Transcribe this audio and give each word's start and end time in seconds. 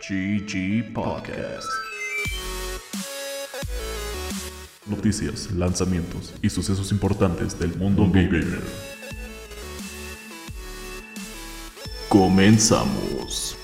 GG 0.00 0.92
Podcast. 0.92 1.66
Noticias, 4.86 5.50
lanzamientos 5.52 6.34
y 6.40 6.48
sucesos 6.50 6.92
importantes 6.92 7.58
del 7.58 7.74
mundo 7.76 8.06
gamer. 8.06 8.60
Comenzamos. 12.08 13.56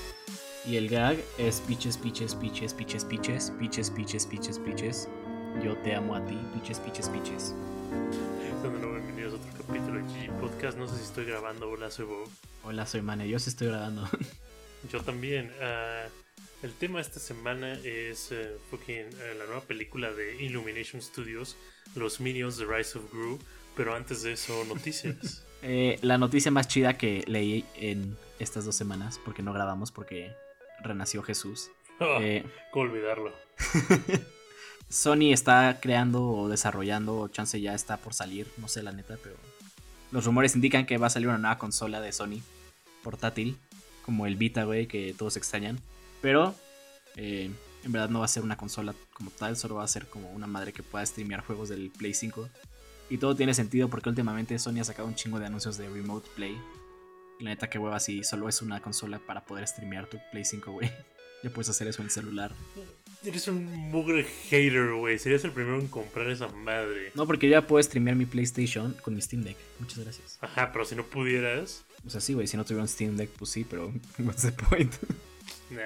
Y 0.67 0.75
el 0.75 0.89
gag 0.89 1.17
es 1.37 1.61
piches, 1.61 1.97
piches, 1.97 2.35
piches, 2.35 2.73
piches, 2.73 3.05
piches, 3.05 3.51
piches, 3.57 3.89
piches, 3.91 4.25
piches, 4.25 4.59
piches. 4.59 5.09
Yo 5.63 5.77
te 5.77 5.95
amo 5.95 6.15
a 6.15 6.25
ti, 6.25 6.37
piches, 6.53 6.79
piches, 6.79 7.07
piches. 7.09 7.55
Bienvenidos 8.61 9.33
a 9.33 9.35
otro 9.37 9.65
capítulo 9.65 9.99
de 9.99 10.03
GG 10.27 10.39
Podcast. 10.41 10.77
No 10.77 10.87
sé 10.87 10.97
si 10.97 11.03
estoy 11.03 11.25
grabando. 11.25 11.69
Hola, 11.69 11.89
soy 11.89 12.05
Bob. 12.05 12.27
Hola, 12.63 12.85
soy 12.85 13.01
Mane, 13.01 13.27
yo 13.29 13.39
sí 13.39 13.49
estoy 13.49 13.67
grabando. 13.67 14.07
Yo 14.91 15.01
también. 15.01 15.51
ah, 15.63 15.94
el 16.65 16.73
tema 16.73 16.95
de 16.95 17.03
esta 17.03 17.19
semana 17.19 17.73
es 17.83 18.31
eh, 18.31 18.57
fucking, 18.71 18.95
eh, 18.95 19.35
la 19.37 19.45
nueva 19.45 19.61
película 19.61 20.11
de 20.11 20.43
Illumination 20.43 20.99
Studios, 20.99 21.55
Los 21.95 22.19
Minions 22.19 22.57
The 22.57 22.65
Rise 22.65 22.97
of 22.97 23.11
Gru. 23.11 23.37
Pero 23.75 23.93
antes 23.93 24.23
de 24.23 24.33
eso, 24.33 24.65
noticias. 24.65 25.43
Eh, 25.67 25.97
la 26.03 26.19
noticia 26.19 26.51
más 26.51 26.67
chida 26.67 26.95
que 26.95 27.23
leí 27.25 27.65
en 27.75 28.15
estas 28.37 28.65
dos 28.65 28.75
semanas, 28.75 29.19
porque 29.25 29.41
no 29.41 29.51
grabamos, 29.51 29.91
porque 29.91 30.31
renació 30.83 31.23
Jesús. 31.23 31.71
Oh, 31.99 32.19
¿Cómo 32.71 32.85
olvidarlo? 32.85 33.33
Sony 34.89 35.33
está 35.33 35.79
creando 35.81 36.23
o 36.23 36.47
desarrollando, 36.47 37.17
o 37.17 37.29
chance 37.29 37.59
ya 37.59 37.73
está 37.73 37.97
por 37.97 38.13
salir, 38.13 38.47
no 38.57 38.67
sé 38.67 38.83
la 38.83 38.91
neta, 38.91 39.17
pero 39.23 39.37
los 40.11 40.25
rumores 40.25 40.53
indican 40.53 40.85
que 40.85 40.99
va 40.99 41.07
a 41.07 41.09
salir 41.09 41.29
una 41.29 41.39
nueva 41.39 41.57
consola 41.57 41.99
de 41.99 42.11
Sony 42.11 42.41
portátil, 43.01 43.57
como 44.03 44.27
el 44.27 44.35
Vita, 44.35 44.65
güey, 44.65 44.85
que 44.85 45.15
todos 45.17 45.35
extrañan. 45.35 45.79
Pero 46.25 46.55
eh, 47.17 47.51
en 47.83 47.91
verdad 47.91 48.09
no 48.09 48.17
va 48.17 48.25
a 48.25 48.27
ser 48.27 48.41
una 48.41 48.57
consola 48.57 48.95
como 49.13 49.29
tal, 49.29 49.55
solo 49.57 49.75
va 49.75 49.83
a 49.83 49.87
ser 49.87 50.07
como 50.07 50.31
una 50.31 50.47
madre 50.47 50.73
que 50.73 50.81
pueda 50.81 51.05
streamear 51.05 51.45
juegos 51.45 51.69
del 51.69 51.91
Play 51.91 52.15
5. 52.15 52.49
Y 53.11 53.19
todo 53.19 53.35
tiene 53.35 53.53
sentido 53.53 53.89
porque 53.89 54.09
últimamente 54.09 54.57
Sony 54.57 54.79
ha 54.81 54.83
sacado 54.83 55.07
un 55.07 55.13
chingo 55.13 55.37
de 55.37 55.45
anuncios 55.45 55.77
de 55.77 55.87
Remote 55.87 56.27
Play. 56.35 56.57
Y 57.39 57.43
la 57.43 57.51
neta 57.51 57.69
que 57.69 57.77
hueva 57.77 57.99
si 57.99 58.23
solo 58.23 58.49
es 58.49 58.63
una 58.63 58.81
consola 58.81 59.19
para 59.19 59.45
poder 59.45 59.67
streamear 59.67 60.07
tu 60.07 60.17
Play 60.31 60.43
5, 60.43 60.71
güey. 60.71 60.91
Ya 61.43 61.51
puedes 61.51 61.69
hacer 61.69 61.87
eso 61.87 62.01
en 62.01 62.05
el 62.05 62.11
celular. 62.11 62.51
Eres 63.23 63.47
un 63.47 63.65
mugre 63.91 64.23
hater, 64.23 64.93
güey. 64.93 65.19
Serías 65.19 65.43
el 65.43 65.51
primero 65.51 65.79
en 65.79 65.87
comprar 65.87 66.27
esa 66.31 66.47
madre. 66.47 67.11
No, 67.13 67.27
porque 67.27 67.45
yo 67.47 67.51
ya 67.51 67.67
puedo 67.67 67.83
streamear 67.83 68.15
mi 68.15 68.25
PlayStation 68.25 68.95
con 69.03 69.13
mi 69.13 69.21
Steam 69.21 69.43
Deck. 69.43 69.57
Muchas 69.79 69.99
gracias. 69.99 70.39
Ajá, 70.41 70.71
pero 70.71 70.85
si 70.85 70.95
no 70.95 71.05
pudieras. 71.05 71.85
O 72.03 72.09
sea, 72.09 72.19
sí, 72.19 72.33
güey, 72.33 72.47
si 72.47 72.57
no 72.57 72.63
tuviera 72.63 72.81
un 72.81 72.87
Steam 72.87 73.15
Deck, 73.15 73.29
pues 73.37 73.51
sí, 73.51 73.63
pero 73.63 73.93
what's 74.19 74.41
the 74.41 74.53
point? 74.53 74.91
Nah. 75.69 75.81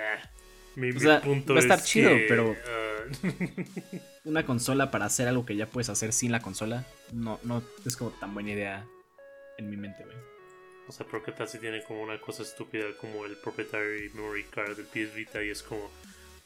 Mi, 0.75 0.91
O 0.91 0.93
mi 0.93 0.99
sea, 0.99 1.21
punto 1.21 1.53
va 1.53 1.59
a 1.59 1.63
estar 1.63 1.79
es 1.79 1.85
chido, 1.85 2.09
que, 2.09 2.25
pero- 2.29 2.55
ah, 2.65 2.85
Una 4.25 4.45
consola 4.45 4.91
para 4.91 5.05
hacer 5.05 5.27
algo 5.27 5.45
que 5.45 5.55
ya 5.55 5.65
puedes 5.65 5.89
hacer 5.89 6.13
sin 6.13 6.31
la 6.31 6.41
consola, 6.41 6.85
no, 7.11 7.39
no 7.43 7.63
es 7.85 7.95
como 7.97 8.11
tan 8.11 8.33
buena 8.33 8.51
idea 8.51 8.85
en 9.57 9.69
mi 9.69 9.77
mente, 9.77 10.03
güey. 10.05 10.15
O 10.87 10.91
sea, 10.91 11.05
pero 11.09 11.23
qué 11.23 11.31
tal 11.31 11.47
si 11.47 11.57
tiene 11.59 11.83
como 11.83 12.01
una 12.01 12.19
cosa 12.21 12.43
estúpida 12.43 12.85
como 12.99 13.25
el 13.25 13.35
proprietary 13.37 14.09
memory 14.13 14.43
card 14.45 14.75
del 14.77 14.85
PS 14.85 15.15
Vita 15.15 15.43
y 15.43 15.49
es 15.49 15.63
como 15.63 15.89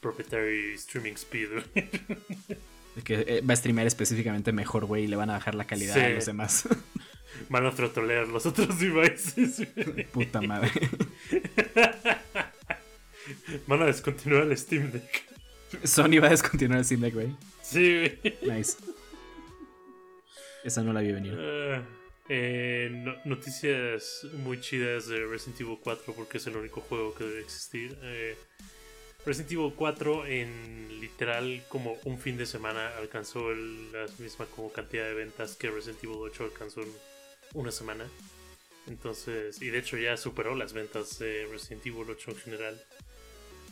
proprietary 0.00 0.74
streaming 0.74 1.14
speed. 1.14 1.48
güey? 1.50 1.90
Que 3.04 3.14
eh, 3.26 3.40
va 3.42 3.54
a 3.54 3.56
streamear 3.56 3.86
específicamente 3.86 4.52
mejor, 4.52 4.84
güey, 4.86 5.04
y 5.04 5.06
le 5.06 5.16
van 5.16 5.30
a 5.30 5.34
bajar 5.34 5.54
la 5.54 5.66
calidad 5.66 5.94
Sí. 5.94 6.00
a 6.00 6.08
los 6.10 6.26
demás. 6.26 6.68
Van 7.48 7.66
a 7.66 7.72
trotolear 7.74 8.28
los 8.28 8.46
otros 8.46 8.78
devices. 8.80 9.66
Puta 10.12 10.40
madre. 10.40 10.70
Van 13.66 13.82
a 13.82 13.86
descontinuar 13.86 14.42
el 14.44 14.56
Steam 14.58 14.90
Deck. 14.92 15.24
Sony 15.84 16.20
va 16.22 16.28
a 16.28 16.30
descontinuar 16.30 16.78
el 16.78 16.84
Steam 16.84 17.00
Deck, 17.00 17.14
güey. 17.14 17.36
Sí, 17.62 18.18
güey. 18.22 18.38
Nice. 18.58 18.76
Esa 20.64 20.82
no 20.82 20.92
la 20.92 21.00
vi 21.00 21.12
venir. 21.12 21.36
Ah, 21.38 21.82
eh, 22.28 22.88
no- 22.90 23.16
noticias 23.24 24.26
muy 24.32 24.60
chidas 24.60 25.08
de 25.08 25.26
Resident 25.26 25.60
Evil 25.60 25.78
4 25.82 26.14
porque 26.14 26.38
es 26.38 26.46
el 26.46 26.56
único 26.56 26.80
juego 26.80 27.14
que 27.14 27.24
debe 27.24 27.40
existir. 27.40 27.98
Eh, 28.02 28.36
Resident 29.26 29.52
Evil 29.52 29.72
4 29.76 30.26
en 30.26 31.00
literal 31.00 31.62
como 31.68 31.98
un 32.04 32.18
fin 32.18 32.36
de 32.36 32.46
semana 32.46 32.88
alcanzó 32.98 33.50
el- 33.52 33.92
la 33.92 34.06
misma 34.18 34.46
como 34.46 34.72
cantidad 34.72 35.04
de 35.04 35.14
ventas 35.14 35.54
que 35.56 35.70
Resident 35.70 36.02
Evil 36.04 36.16
8 36.20 36.44
alcanzó 36.44 36.82
en 36.82 36.88
una 37.52 37.70
semana. 37.70 38.06
Entonces, 38.86 39.60
y 39.62 39.68
de 39.70 39.78
hecho 39.78 39.96
ya 39.96 40.16
superó 40.16 40.54
las 40.54 40.72
ventas 40.74 41.18
de 41.18 41.46
Resident 41.50 41.86
Evil 41.86 42.06
8 42.10 42.30
en 42.30 42.36
general. 42.36 42.82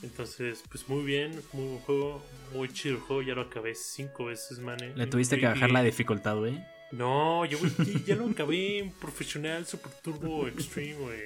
Entonces, 0.03 0.63
pues 0.69 0.89
muy 0.89 1.05
bien, 1.05 1.41
muy 1.53 1.65
buen 1.67 1.79
juego, 1.81 2.23
muy 2.53 2.69
chido 2.73 2.97
el 2.97 3.01
juego, 3.01 3.23
ya 3.23 3.35
lo 3.35 3.43
acabé 3.43 3.75
cinco 3.75 4.27
veces, 4.27 4.59
man. 4.59 4.79
Le 4.97 5.07
tuviste 5.07 5.39
que 5.39 5.47
bajar 5.47 5.71
la 5.71 5.83
dificultad, 5.83 6.37
güey. 6.37 6.61
No, 6.91 7.45
yo 7.47 7.59
ya 8.05 8.17
lo 8.17 8.29
acabé 8.29 8.79
en 8.81 8.91
profesional, 8.91 9.65
super 9.67 9.93
turbo, 10.03 10.47
extreme, 10.49 10.95
güey. 10.95 11.21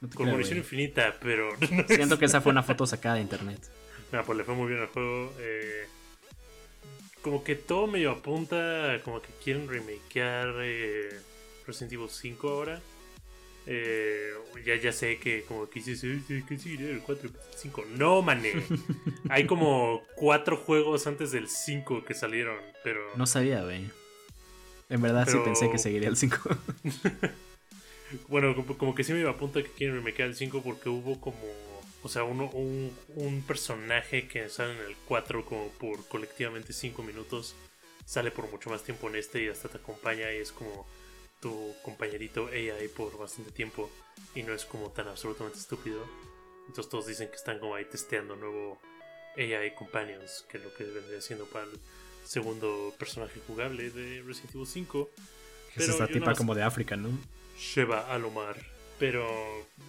No 0.00 0.10
Con 0.10 0.28
munición 0.28 0.58
infinita, 0.58 1.16
pero. 1.22 1.50
Siento 1.88 2.18
que 2.18 2.24
esa 2.26 2.40
fue 2.40 2.52
una 2.52 2.62
foto 2.64 2.86
sacada 2.86 3.14
de 3.14 3.22
internet. 3.22 3.60
Nah, 4.12 4.22
pues 4.22 4.36
le 4.38 4.44
fue 4.44 4.54
muy 4.54 4.68
bien 4.68 4.80
al 4.80 4.88
juego. 4.88 5.32
eh, 5.38 5.86
como 7.22 7.42
que 7.42 7.54
todo 7.54 7.86
medio 7.86 8.10
apunta, 8.10 9.00
como 9.02 9.22
que 9.22 9.28
quieren 9.42 9.66
remakear 9.66 10.56
eh, 10.60 11.08
Resident 11.66 11.94
Evil 11.94 12.10
5 12.10 12.48
ahora. 12.50 12.82
Eh, 13.66 14.13
ya, 14.64 14.76
ya 14.76 14.92
sé 14.92 15.18
que 15.18 15.42
como 15.44 15.68
que 15.68 15.80
dices, 15.80 16.02
"Ay, 16.04 16.22
sí, 16.26 16.42
que 16.48 16.58
sí, 16.58 16.74
el 16.78 17.00
4 17.00 17.28
el 17.28 17.34
5. 17.56 17.84
No, 17.96 18.22
mané. 18.22 18.52
Hay 19.30 19.46
como 19.46 20.02
cuatro 20.16 20.56
juegos 20.56 21.06
antes 21.06 21.30
del 21.32 21.48
5 21.48 22.04
que 22.04 22.14
salieron, 22.14 22.56
pero. 22.82 23.00
No 23.16 23.26
sabía, 23.26 23.62
güey. 23.62 23.90
En 24.90 25.00
verdad 25.00 25.24
sí 25.26 25.32
Pero- 25.32 25.44
pensé 25.44 25.70
que 25.70 25.78
seguiría 25.78 26.08
el 26.08 26.16
5. 26.16 26.36
Bueno, 28.28 28.54
como, 28.54 28.78
como 28.78 28.94
que 28.94 29.02
sí 29.02 29.12
me 29.12 29.28
apunta 29.28 29.60
que 29.62 29.70
quieren 29.70 29.96
remakear 29.96 30.28
el 30.28 30.36
5 30.36 30.62
porque 30.62 30.88
hubo 30.88 31.20
como. 31.20 31.38
O 32.02 32.08
sea, 32.08 32.22
uno, 32.22 32.50
un, 32.50 32.92
un 33.16 33.42
personaje 33.42 34.28
que 34.28 34.48
sale 34.50 34.74
en 34.74 34.80
el 34.90 34.94
4 35.08 35.44
como 35.46 35.68
por 35.70 36.06
colectivamente 36.06 36.72
5 36.72 37.02
minutos. 37.02 37.56
Sale 38.04 38.30
por 38.30 38.50
mucho 38.50 38.68
más 38.70 38.84
tiempo 38.84 39.08
en 39.08 39.16
este 39.16 39.42
y 39.42 39.48
hasta 39.48 39.68
te 39.68 39.78
acompaña 39.78 40.30
y 40.32 40.36
es 40.36 40.52
como 40.52 40.86
tu 41.44 41.74
compañerito 41.82 42.46
AI 42.48 42.88
por 42.88 43.18
bastante 43.18 43.50
tiempo. 43.52 43.90
Y 44.34 44.42
no 44.42 44.54
es 44.54 44.64
como 44.64 44.88
tan 44.90 45.08
absolutamente 45.08 45.58
estúpido. 45.58 46.00
Entonces 46.66 46.88
todos 46.90 47.06
dicen 47.06 47.28
que 47.28 47.36
están 47.36 47.58
como 47.58 47.74
ahí 47.74 47.84
testeando 47.84 48.34
nuevo 48.36 48.80
AI 49.36 49.74
Companions, 49.74 50.46
que 50.48 50.56
es 50.56 50.64
lo 50.64 50.72
que 50.74 50.84
vendría 50.84 51.20
siendo 51.20 51.44
para 51.44 51.66
el 51.66 51.78
segundo 52.24 52.94
personaje 52.98 53.38
jugable 53.46 53.90
de 53.90 54.22
Resident 54.22 54.54
Evil 54.54 54.66
5. 54.66 55.10
Es 55.16 55.74
Pero 55.76 55.92
esta 55.92 56.06
yo 56.06 56.12
tipa 56.14 56.26
más- 56.26 56.38
como 56.38 56.54
de 56.54 56.62
África, 56.62 56.96
¿no? 56.96 57.10
Sheva 57.58 58.10
Alomar. 58.12 58.56
Pero 58.98 59.26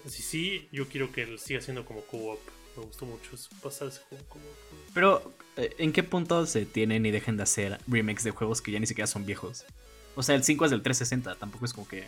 si 0.07 0.21
sí, 0.21 0.67
yo 0.73 0.87
quiero 0.89 1.11
que 1.13 1.21
él 1.23 1.39
siga 1.39 1.61
siendo 1.61 1.85
como 1.85 2.01
co-op. 2.01 2.39
Me 2.75 2.83
gustó 2.83 3.05
mucho 3.05 3.35
es 3.35 3.47
pasar 3.63 3.87
ese 3.87 4.01
juego 4.09 4.25
como 4.27 4.43
co-op. 4.43 4.93
Pero, 4.93 5.33
eh, 5.55 5.73
¿en 5.77 5.93
qué 5.93 6.03
punto 6.03 6.45
se 6.45 6.65
tienen 6.65 7.05
y 7.05 7.11
dejen 7.11 7.37
de 7.37 7.43
hacer 7.43 7.79
remakes 7.87 8.25
de 8.25 8.31
juegos 8.31 8.61
que 8.61 8.71
ya 8.73 8.79
ni 8.79 8.87
siquiera 8.87 9.07
son 9.07 9.25
viejos? 9.25 9.63
O 10.15 10.23
sea, 10.23 10.35
el 10.35 10.43
5 10.43 10.65
es 10.65 10.71
del 10.71 10.81
360, 10.81 11.35
tampoco 11.35 11.65
es 11.65 11.73
como 11.73 11.87
que... 11.87 12.03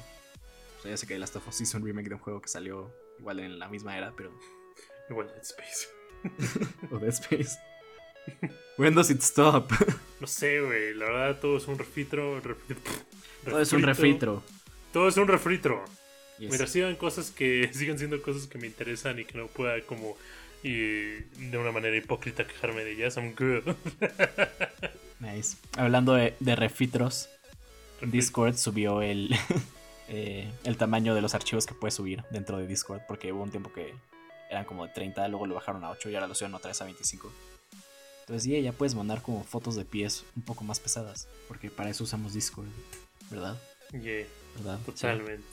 O 0.79 0.81
sea, 0.81 0.91
ya 0.91 0.97
sé 0.97 1.07
que 1.07 1.17
Last 1.19 1.35
of 1.35 1.47
Us 1.47 1.61
hizo 1.61 1.77
un 1.77 1.85
remake 1.85 2.09
de 2.09 2.15
un 2.15 2.21
juego 2.21 2.41
que 2.41 2.47
salió 2.47 2.93
igual 3.19 3.39
en 3.39 3.59
la 3.59 3.67
misma 3.67 3.97
era, 3.97 4.13
pero... 4.15 4.31
Igual 5.09 5.27
Dead 5.27 5.41
Space. 5.41 5.87
O 6.91 6.99
Dead 6.99 7.09
Space. 7.09 7.57
When 8.77 8.93
does 8.93 9.09
it 9.09 9.21
stop? 9.21 9.71
No 10.19 10.27
sé, 10.27 10.59
güey. 10.61 10.93
La 10.93 11.05
verdad, 11.05 11.39
todo 11.39 11.57
es 11.57 11.67
un 11.67 11.77
refritro. 11.77 12.41
refri- 12.41 12.75
Todo 13.45 13.61
es 13.61 13.71
un 13.71 13.83
refritro. 13.83 14.43
Todo 14.91 15.07
es 15.07 15.15
un 15.17 15.27
refritro. 15.27 15.83
Yes. 16.37 16.49
Mientras 16.49 16.69
sigan 16.71 16.95
cosas 16.97 17.31
que 17.31 17.69
sigan 17.73 17.97
siendo 17.97 18.21
cosas 18.21 18.47
que 18.47 18.57
me 18.57 18.67
interesan 18.67 19.17
y 19.19 19.25
que 19.25 19.37
no 19.37 19.47
pueda 19.47 19.79
como 19.81 20.17
y 20.61 20.71
de 21.49 21.57
una 21.57 21.71
manera 21.71 21.95
hipócrita 21.95 22.45
quejarme 22.45 22.83
de 22.83 22.91
ellas, 22.93 23.15
I'm 23.17 23.33
good. 23.35 23.75
Nice. 25.19 25.57
Hablando 25.77 26.13
de, 26.13 26.35
de 26.39 26.55
refritros, 26.55 27.29
Discord 28.01 28.55
subió 28.57 29.01
el, 29.01 29.35
eh, 30.07 30.51
el 30.63 30.77
tamaño 30.77 31.15
de 31.15 31.21
los 31.21 31.33
archivos 31.33 31.65
que 31.65 31.73
puedes 31.73 31.95
subir 31.95 32.23
dentro 32.29 32.57
de 32.57 32.67
Discord, 32.67 33.01
porque 33.07 33.31
hubo 33.33 33.43
un 33.43 33.51
tiempo 33.51 33.71
que 33.73 33.93
eran 34.49 34.65
como 34.65 34.85
de 34.85 34.93
30, 34.93 35.27
luego 35.27 35.45
lo 35.45 35.55
bajaron 35.55 35.83
a 35.83 35.89
8 35.89 36.09
y 36.09 36.15
ahora 36.15 36.27
lo 36.27 36.35
subieron 36.35 36.55
otra 36.55 36.69
vez 36.69 36.81
a 36.81 36.85
25. 36.85 37.31
Entonces, 38.21 38.43
sí, 38.43 38.61
ya 38.61 38.71
puedes 38.73 38.93
mandar 38.95 39.21
como 39.21 39.43
fotos 39.43 39.75
de 39.75 39.85
pies 39.85 40.23
un 40.35 40.41
poco 40.43 40.63
más 40.63 40.79
pesadas, 40.79 41.27
porque 41.47 41.69
para 41.69 41.89
eso 41.89 42.03
usamos 42.03 42.33
Discord, 42.33 42.67
¿verdad? 43.29 43.57
Yeah, 43.91 44.25
¿Verdad? 44.57 44.79
Sí. 44.85 44.91
totalmente. 44.91 45.47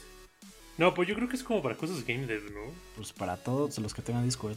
No, 0.77 0.93
pues 0.93 1.09
yo 1.09 1.15
creo 1.15 1.29
que 1.29 1.37
es 1.37 1.45
como 1.45 1.63
para 1.63 1.77
cosas 1.77 2.05
game 2.05 2.27
dev, 2.27 2.51
¿no? 2.53 2.73
Pues 2.97 3.13
para 3.13 3.37
todos 3.37 3.79
los 3.79 3.95
que 3.95 4.03
tengan 4.03 4.25
Discord. 4.25 4.57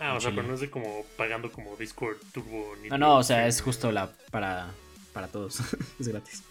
Ah, 0.00 0.14
o 0.14 0.20
sea, 0.20 0.30
pero 0.30 0.44
no 0.44 0.54
es 0.54 0.60
de 0.60 0.70
como 0.70 1.04
pagando 1.16 1.50
como 1.52 1.76
Discord 1.76 2.16
Turbo 2.32 2.74
ni 2.80 2.88
No, 2.88 2.96
no, 2.96 3.16
o 3.16 3.22
sea, 3.22 3.42
ni- 3.42 3.48
es 3.48 3.60
justo 3.60 3.92
la 3.92 4.10
para, 4.30 4.70
para 5.12 5.28
todos. 5.28 5.60
es 6.00 6.08
gratis. 6.08 6.42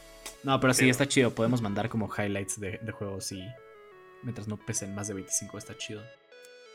No, 0.48 0.60
pero 0.62 0.74
sí, 0.74 0.84
Pero- 0.84 0.92
está 0.92 1.06
chido. 1.10 1.36
Podemos 1.36 1.62
mandar 1.62 1.90
como 1.90 2.10
highlights 2.10 2.58
de, 2.58 2.78
de 2.78 2.92
juegos 2.94 3.34
y 3.34 3.46
mientras 4.24 4.48
no 4.48 4.56
pesen 4.56 4.96
más 4.96 5.10
de 5.10 5.14
25, 5.16 5.58
está 5.58 5.78
chido. 5.78 6.02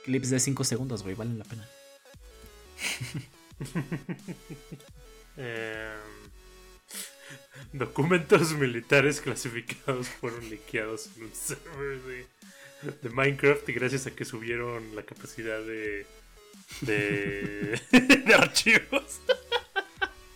Clips 0.05 0.29
de 0.29 0.41
5 0.41 0.63
segundos, 0.65 1.03
güey, 1.03 1.15
valen 1.15 1.39
la 1.39 1.45
pena. 1.47 1.67
Em, 5.35 5.97
documentos 7.73 8.53
militares 8.53 9.23
clasificados 9.23 10.07
fueron 10.07 10.51
liqueados 10.51 11.09
en 11.17 11.23
un 11.25 11.35
server 11.35 11.99
de, 12.03 12.27
de 13.01 13.09
Minecraft 13.09 13.67
y 13.71 13.73
gracias 13.73 14.07
a 14.07 14.11
que 14.11 14.27
subieron 14.27 14.95
la 14.95 15.03
capacidad 15.05 15.59
de, 15.63 16.05
de, 16.83 17.81
de 18.27 18.35
archivos. 18.35 19.21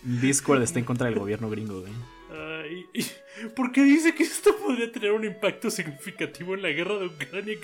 Discord 0.01 0.63
está 0.63 0.79
en 0.79 0.85
contra 0.85 1.05
del 1.07 1.19
gobierno 1.19 1.47
gringo, 1.51 1.81
güey. 1.81 1.93
y- 2.93 3.47
¿Por 3.55 3.71
qué 3.71 3.83
dice 3.83 4.15
que 4.15 4.23
esto 4.23 4.55
podría 4.57 4.91
tener 4.91 5.11
un 5.11 5.23
impacto 5.25 5.69
significativo 5.69 6.55
en 6.55 6.61
la 6.63 6.69
guerra 6.69 6.97
de 6.97 7.05
Ucrania? 7.07 7.55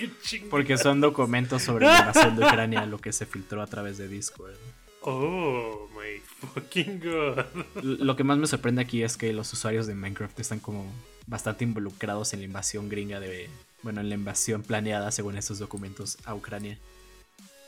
Porque 0.50 0.78
son 0.78 1.00
documentos 1.00 1.62
sobre 1.62 1.86
la 1.86 1.98
invasión 2.00 2.36
de 2.36 2.44
Ucrania, 2.44 2.86
lo 2.86 2.98
que 2.98 3.12
se 3.12 3.26
filtró 3.26 3.60
a 3.62 3.66
través 3.66 3.98
de 3.98 4.06
Discord. 4.08 4.54
Oh 5.00 5.88
my 5.92 6.20
fucking 6.54 7.00
god. 7.00 7.44
Lo 7.82 8.16
que 8.16 8.24
más 8.24 8.38
me 8.38 8.46
sorprende 8.46 8.80
aquí 8.82 9.02
es 9.02 9.16
que 9.16 9.32
los 9.32 9.52
usuarios 9.52 9.86
de 9.86 9.94
Minecraft 9.94 10.38
están 10.40 10.60
como 10.60 10.90
bastante 11.26 11.64
involucrados 11.64 12.32
en 12.32 12.40
la 12.40 12.46
invasión 12.46 12.88
gringa 12.88 13.20
de... 13.20 13.50
Bueno, 13.82 14.00
en 14.00 14.08
la 14.08 14.14
invasión 14.14 14.62
planeada 14.62 15.10
según 15.10 15.36
estos 15.36 15.58
documentos 15.58 16.16
a 16.24 16.34
Ucrania. 16.34 16.78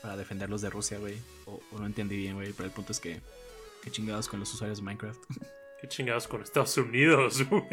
Para 0.01 0.15
defenderlos 0.17 0.61
de 0.61 0.69
Rusia, 0.71 0.97
güey. 0.97 1.15
O, 1.45 1.59
o 1.71 1.79
no 1.79 1.85
entendí 1.85 2.17
bien, 2.17 2.35
güey, 2.35 2.53
pero 2.53 2.65
el 2.65 2.71
punto 2.73 2.91
es 2.91 2.99
que... 2.99 3.19
Qué 3.83 3.91
chingados 3.91 4.27
con 4.27 4.39
los 4.39 4.51
usuarios 4.53 4.79
de 4.79 4.83
Minecraft. 4.85 5.19
Qué 5.81 5.87
chingados 5.87 6.27
con 6.27 6.41
Estados 6.41 6.77
Unidos, 6.77 7.43
güey. 7.49 7.65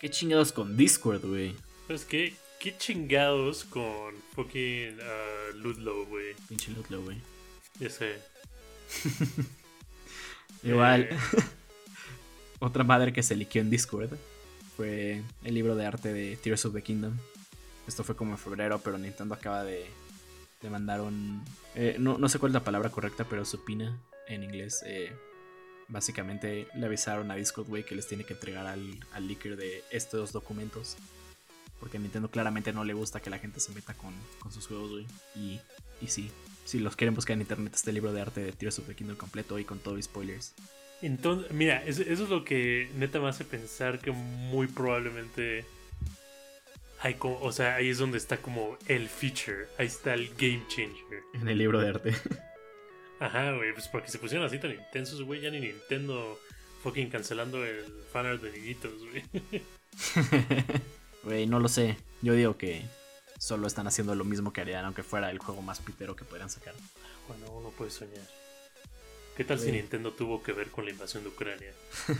Qué 0.00 0.10
chingados 0.10 0.52
con 0.52 0.76
Discord, 0.76 1.24
güey. 1.24 1.54
¿Sabes 1.86 2.04
qué? 2.04 2.34
¿Qué 2.58 2.76
chingados 2.76 3.64
con 3.64 4.14
fucking 4.34 4.98
uh, 4.98 5.56
Ludlow, 5.56 6.06
güey? 6.06 6.34
Pinche 6.48 6.70
Ludlow, 6.72 7.02
güey. 7.04 7.18
Ya 7.78 7.90
sé. 7.90 8.18
Igual. 10.62 11.02
Eh, 11.10 11.16
Otra 12.60 12.84
madre 12.84 13.12
que 13.12 13.22
se 13.22 13.36
liqueó 13.36 13.60
en 13.60 13.70
Discord 13.70 14.10
fue 14.76 15.22
el 15.44 15.54
libro 15.54 15.76
de 15.76 15.84
arte 15.86 16.12
de 16.12 16.36
Tears 16.36 16.64
of 16.64 16.74
the 16.74 16.82
Kingdom. 16.82 17.16
Esto 17.86 18.02
fue 18.02 18.16
como 18.16 18.32
en 18.32 18.38
febrero, 18.38 18.80
pero 18.82 18.96
Nintendo 18.96 19.34
acaba 19.34 19.62
de, 19.62 19.84
de 20.62 20.70
mandar 20.70 21.02
un... 21.02 21.44
eh, 21.74 21.96
no, 21.98 22.16
no 22.16 22.28
sé 22.30 22.38
cuál 22.38 22.50
es 22.50 22.54
la 22.54 22.64
palabra 22.64 22.90
correcta, 22.90 23.26
pero 23.28 23.44
supina 23.44 23.98
en 24.26 24.42
inglés. 24.42 24.82
eh, 24.86 25.12
básicamente 25.88 26.66
le 26.74 26.86
avisaron 26.86 27.30
a 27.30 27.34
Discord, 27.36 27.66
güey, 27.68 27.84
que 27.84 27.94
les 27.94 28.06
tiene 28.06 28.24
que 28.24 28.32
entregar 28.34 28.66
al, 28.66 28.98
al 29.12 29.26
leaker 29.28 29.56
de 29.56 29.82
estos 29.90 30.32
documentos. 30.32 30.96
Porque 31.80 31.96
a 31.98 32.00
Nintendo 32.00 32.30
claramente 32.30 32.72
no 32.72 32.84
le 32.84 32.94
gusta 32.94 33.20
que 33.20 33.30
la 33.30 33.38
gente 33.38 33.60
se 33.60 33.72
meta 33.72 33.94
con, 33.94 34.14
con 34.38 34.52
sus 34.52 34.66
juegos, 34.66 34.90
güey. 34.90 35.06
Y, 35.36 35.60
y 36.00 36.06
sí, 36.08 36.30
si 36.64 36.78
los 36.78 36.96
quieren 36.96 37.14
buscar 37.14 37.34
en 37.34 37.42
internet, 37.42 37.72
este 37.74 37.92
libro 37.92 38.12
de 38.12 38.20
arte 38.22 38.40
de 38.40 38.52
Tears 38.52 38.78
of 38.78 38.86
the 38.86 38.94
Kingdom 38.94 39.16
completo 39.16 39.58
y 39.58 39.64
con 39.64 39.78
todo 39.80 39.98
y 39.98 40.02
spoilers. 40.02 40.54
Entonces, 41.02 41.52
mira, 41.52 41.84
es- 41.84 41.98
eso 41.98 42.24
es 42.24 42.30
lo 42.30 42.44
que 42.44 42.88
neta 42.96 43.20
me 43.20 43.28
hace 43.28 43.44
pensar 43.44 43.98
que 43.98 44.12
muy 44.12 44.66
probablemente 44.68 45.66
hay 47.00 47.14
como, 47.14 47.38
o 47.40 47.52
sea, 47.52 47.74
ahí 47.74 47.90
es 47.90 47.98
donde 47.98 48.16
está 48.16 48.38
como 48.38 48.78
el 48.86 49.08
feature, 49.10 49.66
ahí 49.78 49.86
está 49.86 50.14
el 50.14 50.28
game 50.38 50.62
changer. 50.68 51.22
En 51.34 51.48
el 51.48 51.58
libro 51.58 51.80
de 51.80 51.88
arte. 51.88 52.14
Ajá, 53.20 53.52
güey, 53.52 53.72
pues 53.72 53.88
porque 53.88 54.08
se 54.10 54.18
pusieron 54.18 54.46
así 54.46 54.58
tan 54.58 54.72
intensos, 54.72 55.22
güey, 55.22 55.40
ya 55.40 55.50
ni 55.50 55.60
Nintendo 55.60 56.38
fucking 56.82 57.08
cancelando 57.10 57.64
el 57.64 57.84
fanart 58.12 58.42
de 58.42 58.52
niñitos, 58.58 58.92
güey. 59.10 59.24
Güey, 61.22 61.46
no 61.46 61.58
lo 61.58 61.68
sé. 61.68 61.96
Yo 62.20 62.34
digo 62.34 62.58
que 62.58 62.82
solo 63.38 63.66
están 63.66 63.86
haciendo 63.86 64.14
lo 64.14 64.24
mismo 64.24 64.52
que 64.52 64.60
harían, 64.60 64.84
aunque 64.84 65.02
fuera 65.02 65.30
el 65.30 65.38
juego 65.38 65.62
más 65.62 65.80
pitero 65.80 66.14
que 66.16 66.24
podrían 66.24 66.50
sacar. 66.50 66.74
Bueno, 67.28 67.50
uno 67.52 67.70
puede 67.70 67.90
soñar. 67.90 68.26
¿Qué 69.36 69.42
tal 69.44 69.58
si. 69.58 69.72
Nintendo 69.72 70.12
tuvo 70.12 70.42
que 70.42 70.52
ver 70.52 70.68
con 70.68 70.84
la 70.84 70.90
invasión 70.90 71.22
de 71.22 71.30
Ucrania? 71.30 71.72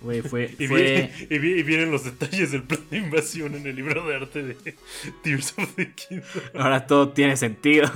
Güey, 0.00 0.22
fue. 0.22 0.54
Y, 0.60 0.68
fue... 0.68 1.12
vi- 1.28 1.34
y 1.34 1.38
vi- 1.38 1.58
y 1.58 1.62
vienen 1.64 1.90
los 1.90 2.04
detalles 2.04 2.52
del 2.52 2.62
plan 2.62 2.86
de 2.88 2.98
invasión 2.98 3.56
en 3.56 3.66
el 3.66 3.74
libro 3.74 4.06
de 4.06 4.14
arte 4.14 4.42
de 4.44 4.76
Tears 5.24 5.54
of 5.58 5.74
the 5.74 5.92
Kingdom. 5.92 6.24
Ahora 6.54 6.86
todo 6.86 7.08
tiene 7.10 7.36
sentido. 7.36 7.90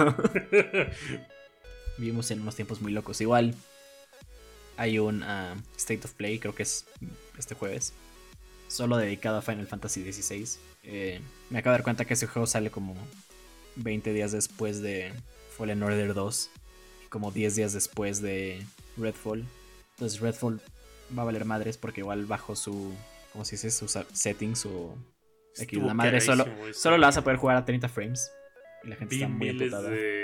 Vivimos 1.98 2.30
en 2.30 2.40
unos 2.40 2.56
tiempos 2.56 2.80
muy 2.80 2.92
locos. 2.92 3.20
Igual 3.20 3.54
hay 4.76 4.98
un 4.98 5.22
ah, 5.22 5.54
State 5.76 6.02
of 6.04 6.12
Play, 6.12 6.38
creo 6.38 6.54
que 6.54 6.62
es 6.62 6.86
este 7.38 7.54
jueves, 7.54 7.92
solo 8.68 8.96
dedicado 8.96 9.38
a 9.38 9.42
Final 9.42 9.66
Fantasy 9.66 10.10
XVI. 10.10 10.58
Eh, 10.84 11.20
me 11.50 11.58
acabo 11.58 11.72
de 11.72 11.78
dar 11.78 11.84
cuenta 11.84 12.04
que 12.04 12.14
ese 12.14 12.26
juego 12.26 12.46
sale 12.46 12.70
como 12.70 12.96
20 13.76 14.12
días 14.12 14.32
después 14.32 14.82
de 14.82 15.12
Fallen 15.56 15.82
Order 15.82 16.14
2 16.14 16.50
y 17.04 17.08
como 17.08 17.30
10 17.30 17.56
días 17.56 17.72
después 17.72 18.20
de 18.22 18.64
Redfall. 18.96 19.44
Entonces 19.92 20.20
Redfall 20.20 20.60
va 21.16 21.22
a 21.22 21.26
valer 21.26 21.44
madres 21.44 21.76
porque 21.76 22.00
igual 22.00 22.26
bajo 22.26 22.56
su, 22.56 22.94
¿cómo 23.32 23.44
se 23.44 23.56
dice? 23.56 23.70
Sus 23.70 23.98
settings 24.12 24.66
o... 24.66 24.96
X, 25.54 25.64
Estuvo 25.68 25.86
la 25.86 25.92
madre 25.92 26.18
solo, 26.22 26.46
solo 26.72 26.96
la 26.96 27.08
vas 27.08 27.18
a 27.18 27.24
poder 27.24 27.38
jugar 27.38 27.58
a 27.58 27.64
30 27.66 27.86
frames. 27.90 28.32
Y 28.84 28.88
la 28.88 28.96
gente 28.96 29.14
Vi 29.14 29.22
está 29.22 29.28
muy 29.28 29.48
emputada. 29.50 29.90
de, 29.90 30.21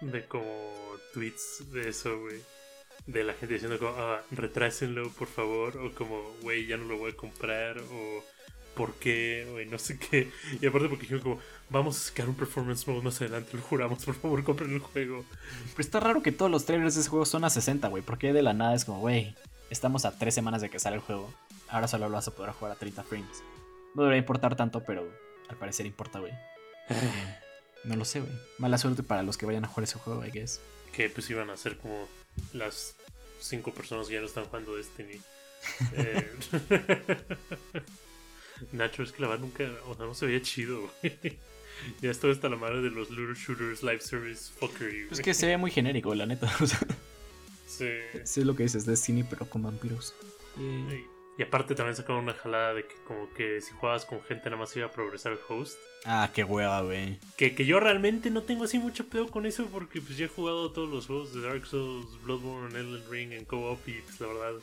de 0.00 0.24
como 0.26 0.72
tweets 1.12 1.70
de 1.72 1.88
eso, 1.88 2.20
güey. 2.20 2.40
De 3.06 3.24
la 3.24 3.32
gente 3.32 3.54
diciendo 3.54 3.78
como, 3.78 3.92
ah, 3.96 4.22
retrásenlo, 4.30 5.08
por 5.10 5.28
favor. 5.28 5.76
O 5.78 5.94
como, 5.94 6.22
güey, 6.42 6.66
ya 6.66 6.76
no 6.76 6.84
lo 6.84 6.98
voy 6.98 7.12
a 7.12 7.16
comprar. 7.16 7.78
O, 7.78 8.24
¿por 8.74 8.94
qué? 8.94 9.46
Güey, 9.50 9.66
no 9.66 9.78
sé 9.78 9.98
qué. 9.98 10.30
Y 10.60 10.66
aparte 10.66 10.88
porque 10.88 11.02
dijeron 11.02 11.22
como, 11.22 11.40
vamos 11.70 11.96
a 11.96 12.08
sacar 12.08 12.28
un 12.28 12.34
performance 12.34 12.86
mode 12.86 13.02
más 13.02 13.20
adelante, 13.20 13.56
lo 13.56 13.62
juramos, 13.62 14.04
por 14.04 14.14
favor, 14.14 14.44
compren 14.44 14.72
el 14.72 14.80
juego. 14.80 15.24
Pero 15.70 15.80
está 15.80 16.00
raro 16.00 16.22
que 16.22 16.32
todos 16.32 16.50
los 16.50 16.64
trailers 16.64 16.94
de 16.94 17.00
ese 17.00 17.10
juego 17.10 17.24
son 17.24 17.44
a 17.44 17.50
60, 17.50 17.88
güey. 17.88 18.02
Porque 18.02 18.32
de 18.32 18.42
la 18.42 18.52
nada 18.52 18.74
es 18.74 18.84
como, 18.84 19.00
güey, 19.00 19.34
estamos 19.70 20.04
a 20.04 20.18
3 20.18 20.34
semanas 20.34 20.60
de 20.60 20.70
que 20.70 20.78
sale 20.78 20.96
el 20.96 21.02
juego. 21.02 21.32
Ahora 21.68 21.88
solo 21.88 22.08
lo 22.08 22.14
vas 22.14 22.28
a 22.28 22.34
poder 22.34 22.52
jugar 22.52 22.72
a 22.72 22.76
30 22.78 23.02
frames. 23.04 23.42
No 23.94 24.02
debería 24.02 24.20
importar 24.20 24.54
tanto, 24.56 24.84
pero 24.84 25.08
al 25.48 25.56
parecer 25.56 25.86
importa, 25.86 26.18
güey. 26.20 26.32
No 27.84 27.96
lo 27.96 28.04
sé, 28.04 28.20
güey. 28.20 28.32
Mala 28.58 28.78
suerte 28.78 29.02
para 29.02 29.22
los 29.22 29.36
que 29.38 29.46
vayan 29.46 29.64
a 29.64 29.68
jugar 29.68 29.84
ese 29.84 29.98
juego, 29.98 30.24
I 30.24 30.30
guess. 30.30 30.60
que 30.92 31.08
pues 31.10 31.28
iban 31.30 31.48
a 31.50 31.56
ser 31.56 31.76
como 31.78 32.08
las 32.52 32.94
cinco 33.40 33.72
personas 33.72 34.08
que 34.08 34.14
ya 34.14 34.20
no 34.20 34.26
están 34.26 34.44
jugando 34.46 34.74
Destiny. 34.76 35.20
Eh, 35.92 36.30
Nacho, 38.72 39.02
es 39.02 39.12
que 39.12 39.22
la 39.22 39.28
verdad 39.28 39.42
nunca, 39.44 39.64
o 39.88 39.94
sea, 39.94 40.06
no 40.06 40.14
se 40.14 40.26
veía 40.26 40.42
chido, 40.42 40.90
güey. 41.02 41.38
Ya 42.02 42.10
esto 42.10 42.28
está 42.28 42.48
la 42.48 42.56
madre 42.56 42.82
de 42.82 42.90
los 42.90 43.08
looter 43.10 43.36
shooters 43.36 43.84
live 43.84 44.00
service 44.00 44.50
fuckery, 44.58 45.02
Es 45.04 45.10
güey. 45.10 45.22
que 45.22 45.32
se 45.32 45.46
ve 45.46 45.56
muy 45.56 45.70
genérico, 45.70 46.12
la 46.12 46.26
neta. 46.26 46.52
O 46.60 46.66
sea, 46.66 46.80
Sí. 47.68 47.86
sí 48.24 48.40
es 48.40 48.46
lo 48.46 48.56
que 48.56 48.64
dices, 48.64 48.84
Destiny, 48.84 49.22
pero 49.22 49.48
con 49.48 49.62
vampiros. 49.62 50.12
Eh, 50.58 51.06
Y 51.38 51.42
aparte 51.44 51.76
también 51.76 51.94
sacaron 51.94 52.24
una 52.24 52.34
jalada 52.34 52.74
de 52.74 52.84
que 52.84 52.96
como 53.06 53.32
que 53.32 53.60
si 53.60 53.70
jugabas 53.72 54.04
con 54.04 54.20
gente 54.22 54.50
nada 54.50 54.60
más 54.60 54.76
iba 54.76 54.86
a 54.86 54.90
progresar 54.90 55.32
el 55.32 55.38
host. 55.48 55.78
Ah, 56.04 56.28
qué 56.34 56.42
hueva, 56.42 56.82
güey. 56.82 57.20
Que, 57.36 57.54
que 57.54 57.64
yo 57.64 57.78
realmente 57.78 58.28
no 58.28 58.42
tengo 58.42 58.64
así 58.64 58.80
mucho 58.80 59.06
pedo 59.06 59.28
con 59.28 59.46
eso 59.46 59.66
porque 59.66 60.00
pues 60.00 60.18
ya 60.18 60.24
he 60.24 60.28
jugado 60.28 60.72
todos 60.72 60.88
los 60.88 61.06
juegos 61.06 61.32
de 61.32 61.42
Dark 61.42 61.64
Souls, 61.64 62.20
Bloodborne, 62.24 62.76
Elden 62.76 63.08
Ring 63.08 63.32
en 63.32 63.44
co-op 63.44 63.88
y 63.88 64.00
pues 64.00 64.20
la 64.20 64.26
verdad 64.26 64.60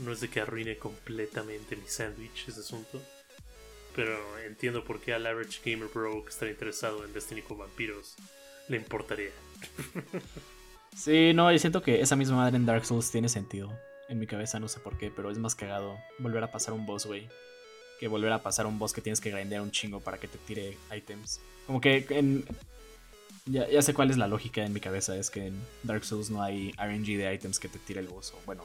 no 0.00 0.12
es 0.12 0.20
de 0.20 0.28
que 0.28 0.42
arruine 0.42 0.76
completamente 0.76 1.74
mi 1.74 1.88
sándwich 1.88 2.48
ese 2.48 2.60
asunto. 2.60 3.00
Pero 3.96 4.14
entiendo 4.46 4.84
por 4.84 5.00
qué 5.00 5.14
al 5.14 5.26
average 5.26 5.60
gamer 5.64 5.88
bro 5.88 6.22
que 6.22 6.30
está 6.30 6.46
interesado 6.50 7.02
en 7.02 7.14
Destiny 7.14 7.40
con 7.40 7.58
vampiros 7.58 8.14
le 8.68 8.76
importaría. 8.76 9.30
Sí, 10.96 11.32
no, 11.32 11.52
yo 11.52 11.58
siento 11.60 11.80
que 11.80 12.00
esa 12.00 12.16
misma 12.16 12.38
madre 12.38 12.56
en 12.56 12.66
Dark 12.66 12.84
Souls 12.84 13.12
tiene 13.12 13.28
sentido. 13.28 13.72
En 14.08 14.18
mi 14.18 14.26
cabeza 14.26 14.58
no 14.58 14.68
sé 14.68 14.80
por 14.80 14.96
qué, 14.98 15.10
pero 15.14 15.30
es 15.30 15.38
más 15.38 15.54
cagado 15.54 15.98
volver 16.18 16.42
a 16.42 16.50
pasar 16.50 16.74
un 16.74 16.86
boss, 16.86 17.06
güey. 17.06 17.28
Que 18.00 18.08
volver 18.08 18.32
a 18.32 18.42
pasar 18.42 18.66
un 18.66 18.78
boss 18.78 18.92
que 18.92 19.00
tienes 19.00 19.20
que 19.20 19.30
grindear 19.30 19.60
un 19.60 19.70
chingo 19.70 20.00
para 20.00 20.18
que 20.18 20.28
te 20.28 20.38
tire 20.38 20.76
items. 20.96 21.40
Como 21.66 21.80
que 21.80 22.06
en... 22.10 22.44
Ya, 23.46 23.66
ya 23.68 23.80
sé 23.82 23.94
cuál 23.94 24.10
es 24.10 24.16
la 24.18 24.26
lógica 24.28 24.64
en 24.64 24.72
mi 24.72 24.80
cabeza, 24.80 25.16
es 25.16 25.30
que 25.30 25.46
en 25.46 25.60
Dark 25.82 26.04
Souls 26.04 26.28
no 26.30 26.42
hay 26.42 26.72
RNG 26.72 27.16
de 27.16 27.32
items 27.34 27.58
que 27.58 27.68
te 27.68 27.78
tire 27.78 28.00
el 28.00 28.08
boss. 28.08 28.32
O 28.32 28.38
bueno, 28.46 28.64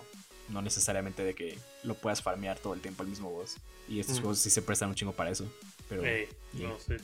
no 0.49 0.61
necesariamente 0.61 1.23
de 1.23 1.33
que 1.33 1.57
lo 1.83 1.95
puedas 1.95 2.21
farmear 2.21 2.59
todo 2.59 2.73
el 2.73 2.81
tiempo 2.81 3.03
al 3.03 3.09
mismo 3.09 3.29
boss. 3.29 3.57
Y 3.87 3.99
estos 3.99 4.17
Mm. 4.17 4.21
juegos 4.21 4.39
sí 4.39 4.49
se 4.49 4.61
prestan 4.61 4.89
un 4.89 4.95
chingo 4.95 5.13
para 5.13 5.29
eso. 5.31 5.51
Pero... 5.89 6.05
Ey, 6.05 6.27
yeah. 6.53 6.69
no 6.69 6.79
sé. 6.79 6.97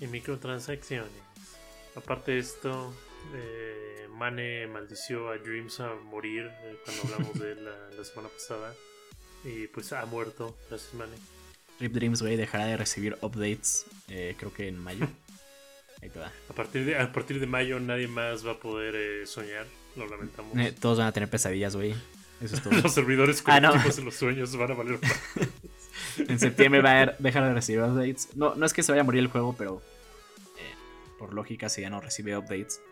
Y 0.00 0.06
microtransacciones. 0.06 1.10
Aparte 1.94 2.32
de 2.32 2.38
esto, 2.38 2.92
eh, 3.34 4.08
Mane 4.10 4.66
maldició 4.66 5.28
a 5.30 5.38
Dreams 5.38 5.80
a 5.80 5.94
morir 5.94 6.50
eh, 6.64 6.76
cuando 6.84 7.02
hablamos 7.14 7.38
de 7.38 7.52
él 7.52 7.64
la, 7.64 7.90
la 7.96 8.04
semana 8.04 8.28
pasada. 8.28 8.74
Y 9.44 9.66
pues 9.68 9.92
ha 9.92 10.04
muerto. 10.06 10.56
Gracias, 10.68 10.94
Mane. 10.94 11.16
Rip 11.78 11.92
Dreams, 11.92 12.22
güey, 12.22 12.36
dejará 12.36 12.66
de 12.66 12.76
recibir 12.76 13.16
updates, 13.20 13.84
eh, 14.08 14.34
creo 14.38 14.52
que 14.52 14.68
en 14.68 14.78
mayo. 14.78 15.06
Ahí 16.02 16.08
te 16.10 16.18
va. 16.18 16.32
A 16.48 16.52
partir 16.52 16.84
de, 16.84 16.96
a 16.96 17.12
partir 17.12 17.40
de 17.40 17.46
mayo 17.46 17.78
nadie 17.80 18.08
más 18.08 18.46
va 18.46 18.52
a 18.52 18.58
poder 18.58 18.94
eh, 18.96 19.26
soñar. 19.26 19.66
Lo 19.96 20.06
lamentamos. 20.06 20.52
Todos 20.80 20.98
van 20.98 21.06
a 21.06 21.12
tener 21.12 21.28
pesadillas, 21.30 21.74
güey. 21.76 21.94
Eso 22.40 22.56
es 22.56 22.62
todo. 22.62 22.74
Los 22.74 22.92
servidores 22.92 23.42
Ah, 23.46 23.60
no. 23.60 23.68
colectivos 23.68 23.96
de 23.96 24.02
los 24.04 24.14
sueños 24.14 24.56
van 24.56 24.70
a 24.72 24.74
valer. 24.74 24.98
en 26.18 26.38
septiembre 26.38 26.82
va 26.82 27.00
a 27.00 27.06
dejar 27.18 27.44
de 27.44 27.54
recibir 27.54 27.82
updates. 27.82 28.36
No, 28.36 28.54
no 28.54 28.66
es 28.66 28.72
que 28.74 28.82
se 28.82 28.92
vaya 28.92 29.02
a 29.02 29.04
morir 29.04 29.20
el 29.20 29.28
juego, 29.28 29.54
pero 29.56 29.82
por 31.18 31.32
lógica, 31.32 31.70
si 31.70 31.80
ya 31.80 31.88
no 31.88 32.00
recibe 32.02 32.36
updates, 32.36 32.82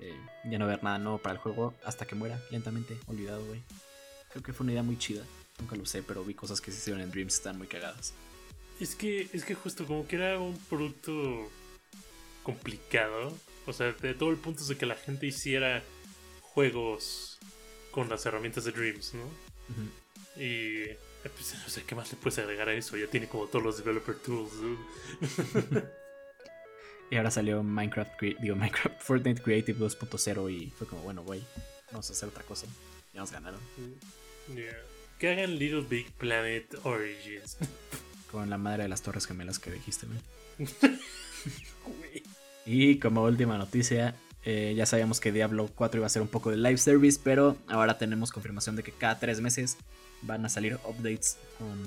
eh, 0.00 0.16
ya 0.44 0.58
no 0.58 0.66
ver 0.66 0.82
nada 0.82 0.98
nuevo 0.98 1.18
para 1.18 1.34
el 1.34 1.40
juego 1.40 1.74
hasta 1.84 2.06
que 2.06 2.14
muera 2.14 2.40
lentamente, 2.50 2.96
olvidado, 3.06 3.44
güey. 3.44 3.62
Creo 4.30 4.42
que 4.42 4.52
fue 4.52 4.64
una 4.64 4.72
idea 4.72 4.82
muy 4.82 4.98
chida. 4.98 5.24
Nunca 5.58 5.76
lo 5.76 5.86
sé, 5.86 6.02
pero 6.02 6.24
vi 6.24 6.34
cosas 6.34 6.60
que 6.60 6.70
se 6.70 6.78
hicieron 6.78 7.02
en 7.02 7.10
Dreams 7.10 7.34
están 7.34 7.58
muy 7.58 7.66
cagadas. 7.66 8.14
Es 8.80 8.94
que, 8.94 9.28
es 9.32 9.44
que 9.44 9.54
justo 9.54 9.86
como 9.86 10.06
que 10.06 10.16
era 10.16 10.38
un 10.38 10.58
producto 10.68 11.48
complicado. 12.42 13.36
O 13.66 13.72
sea, 13.72 13.92
de 13.92 14.14
todo 14.14 14.30
el 14.30 14.38
punto 14.38 14.64
de 14.64 14.76
que 14.76 14.86
la 14.86 14.96
gente 14.96 15.26
hiciera 15.26 15.82
juegos 16.40 17.38
con 17.90 18.08
las 18.08 18.26
herramientas 18.26 18.64
de 18.64 18.72
Dreams, 18.72 19.14
¿no? 19.14 19.24
Y 20.36 20.82
eh, 20.84 20.98
pues, 21.22 21.54
no 21.62 21.68
sé 21.68 21.84
qué 21.84 21.94
más 21.94 22.10
le 22.10 22.18
puedes 22.18 22.38
agregar 22.38 22.68
a 22.68 22.74
eso. 22.74 22.96
Ya 22.96 23.06
tiene 23.06 23.28
como 23.28 23.46
todos 23.46 23.64
los 23.64 23.78
developer 23.78 24.16
tools. 24.16 24.52
y 27.12 27.16
ahora 27.18 27.30
salió 27.30 27.62
Minecraft, 27.62 28.18
digo, 28.40 28.56
Minecraft 28.56 28.98
Fortnite 28.98 29.42
Creative 29.42 29.78
2.0 29.78 30.50
y 30.50 30.70
fue 30.70 30.86
como, 30.86 31.02
bueno, 31.02 31.22
güey, 31.22 31.44
vamos 31.90 32.08
a 32.08 32.14
hacer 32.14 32.30
otra 32.30 32.42
cosa. 32.42 32.66
Ya 33.12 33.20
nos 33.20 33.30
ganaron. 33.30 33.60
Que 35.18 35.30
hagan 35.30 35.58
Little 35.58 35.82
Big 35.82 36.10
Planet 36.12 36.74
Origins. 36.84 37.58
Con 38.32 38.48
la 38.48 38.56
madre 38.56 38.84
de 38.84 38.88
las 38.88 39.02
torres 39.02 39.26
gemelas 39.26 39.58
que 39.58 39.70
dijiste, 39.70 40.06
güey. 40.06 40.72
y 42.64 42.98
como 42.98 43.24
última 43.24 43.58
noticia, 43.58 44.14
eh, 44.46 44.72
ya 44.74 44.86
sabíamos 44.86 45.20
que 45.20 45.32
Diablo 45.32 45.68
4 45.74 45.98
iba 45.98 46.06
a 46.06 46.10
ser 46.10 46.22
un 46.22 46.28
poco 46.28 46.50
de 46.50 46.56
live 46.56 46.78
service, 46.78 47.20
pero 47.22 47.58
ahora 47.68 47.98
tenemos 47.98 48.32
confirmación 48.32 48.74
de 48.74 48.84
que 48.84 48.92
cada 48.92 49.18
tres 49.18 49.42
meses 49.42 49.76
van 50.22 50.46
a 50.46 50.48
salir 50.48 50.78
updates 50.86 51.36
con 51.58 51.78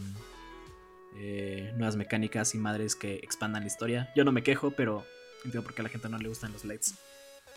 eh, 1.18 1.74
nuevas 1.78 1.96
mecánicas 1.96 2.54
y 2.54 2.60
madres 2.60 2.96
que 2.96 3.16
expandan 3.16 3.64
la 3.64 3.68
historia. 3.68 4.14
Yo 4.16 4.24
no 4.24 4.32
me 4.32 4.44
quejo, 4.44 4.70
pero 4.70 5.04
entiendo 5.46 5.64
por 5.64 5.74
qué 5.74 5.82
a 5.82 5.84
la 5.84 5.90
gente 5.90 6.10
no 6.10 6.18
le 6.18 6.28
gustan 6.28 6.52
los 6.52 6.66
lights. 6.66 6.96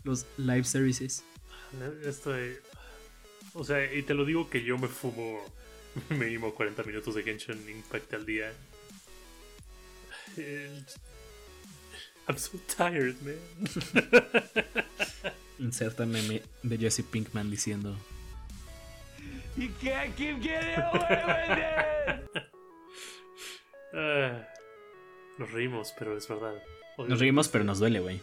Los 0.05 0.27
live 0.37 0.65
services. 0.65 1.25
Estoy. 2.05 2.57
O 3.55 3.65
sea, 3.65 3.93
y 3.93 4.03
te 4.03 4.15
lo 4.15 4.25
digo 4.25 4.49
que 4.49 4.63
yo 4.63 4.79
me 4.79 4.89
fumo 4.89 5.45
mínimo 6.11 6.55
40 6.55 6.83
minutos 6.85 7.15
de 7.15 7.23
Genshin 7.23 7.69
Impact 7.69 8.15
al 8.15 8.27
día. 8.27 8.53
I'm 12.29 12.37
so 12.37 12.59
tired, 12.69 13.17
man. 13.23 13.39
Inserta 15.59 16.07
meme 16.07 16.43
de 16.63 16.79
Jesse 16.79 17.03
Pinkman 17.03 17.51
diciendo. 17.51 17.97
You 19.57 19.71
can't 19.83 20.15
keep 20.15 20.41
getting 20.41 20.79
away 20.79 21.25
with 21.27 22.43
ah, 23.95 24.47
nos 25.39 25.51
reímos, 25.51 25.93
pero 25.99 26.17
es 26.17 26.29
verdad. 26.29 26.63
Nos 27.07 27.21
reímos, 27.21 27.49
pero 27.49 27.65
nos 27.65 27.79
duele, 27.79 28.01
güey. 28.01 28.21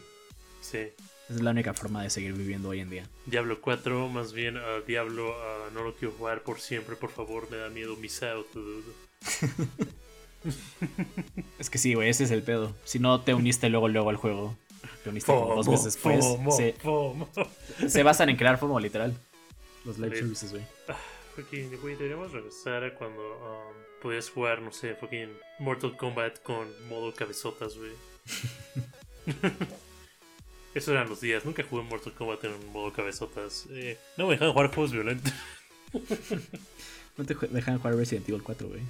Sí. 0.62 0.90
Es 1.30 1.42
la 1.42 1.52
única 1.52 1.74
forma 1.74 2.04
de 2.04 2.10
seguir 2.10 2.34
viviendo 2.34 2.70
hoy 2.70 2.82
en 2.82 2.90
día. 2.90 3.10
Diablo 3.26 3.60
4, 3.60 4.10
más 4.10 4.34
bien 4.34 4.58
a 4.58 4.82
Diablo, 4.86 5.36
no 5.74 5.84
lo 5.84 5.96
quiero 5.96 6.14
jugar 6.14 6.44
por 6.44 6.60
siempre, 6.60 6.96
por 6.96 7.10
favor, 7.10 7.50
me 7.50 7.58
da 7.58 7.70
miedo 7.70 7.96
miss 7.96 8.22
out. 8.24 8.48
es 11.58 11.70
que 11.70 11.78
sí, 11.80 11.96
güey, 11.96 12.10
ese 12.10 12.26
es 12.26 12.32
el 12.32 12.44
pedo. 12.44 12.76
Si 12.84 13.00
no 13.00 13.22
te 13.22 13.34
uniste 13.34 13.70
luego, 13.70 13.88
luego 13.88 14.12
al 14.12 14.18
juego, 14.18 14.56
te 15.04 15.10
uniste 15.10 15.32
como 15.32 15.56
dos 15.56 15.68
meses 15.68 15.86
después. 15.86 16.24
se, 16.56 16.76
se, 17.90 18.04
basan 18.04 18.30
en 18.30 18.38
crear 18.38 18.60
FOMO, 18.60 18.80
literal. 18.80 19.16
Los 19.84 19.98
live 19.98 20.18
services, 20.18 20.52
güey. 20.52 20.64
Ah, 20.88 20.98
güey, 21.82 21.96
deberíamos 21.96 22.32
regresar 22.32 22.84
a 22.84 22.94
cuando 22.94 23.22
um, 23.22 24.02
podías 24.02 24.30
jugar, 24.30 24.62
no 24.62 24.72
sé, 24.72 24.96
fucking 24.96 25.30
Mortal 25.60 25.98
Kombat 25.98 26.42
con 26.44 26.68
modo 26.88 27.14
cabezotas, 27.14 27.78
güey. 27.78 27.92
Esos 30.74 30.90
eran 30.90 31.08
los 31.08 31.22
días. 31.22 31.46
Nunca 31.46 31.64
jugué 31.64 31.84
Mortal 31.84 32.14
Kombat 32.14 32.44
en 32.44 32.72
modo 32.72 32.92
cabezotas. 32.92 33.68
Eh, 33.72 33.98
no 34.18 34.28
me 34.28 34.34
dejan 34.34 34.52
jugar 34.52 34.74
juegos 34.74 34.92
violentos. 34.92 35.32
no 37.18 37.26
te 37.26 37.36
dejan 37.48 37.78
jugar 37.78 37.96
Resident 37.96 38.28
Evil 38.28 38.44
4, 38.44 38.68
güey. 38.68 38.82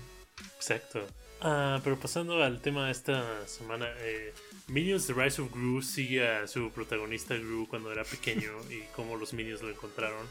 Exacto. 0.55 1.05
Ah, 1.41 1.79
pero 1.83 1.99
pasando 1.99 2.41
al 2.41 2.59
tema 2.59 2.87
de 2.87 2.91
esta 2.91 3.47
semana, 3.47 3.87
eh, 3.99 4.33
Minions 4.67 5.05
The 5.05 5.13
Rise 5.13 5.43
of 5.43 5.51
Gru 5.51 5.83
sigue 5.83 6.27
a 6.27 6.47
su 6.47 6.71
protagonista 6.71 7.35
Gru 7.35 7.67
cuando 7.67 7.91
era 7.91 8.03
pequeño 8.03 8.51
y 8.71 8.81
cómo 8.95 9.15
los 9.15 9.33
Minions 9.33 9.61
lo 9.61 9.69
encontraron. 9.69 10.25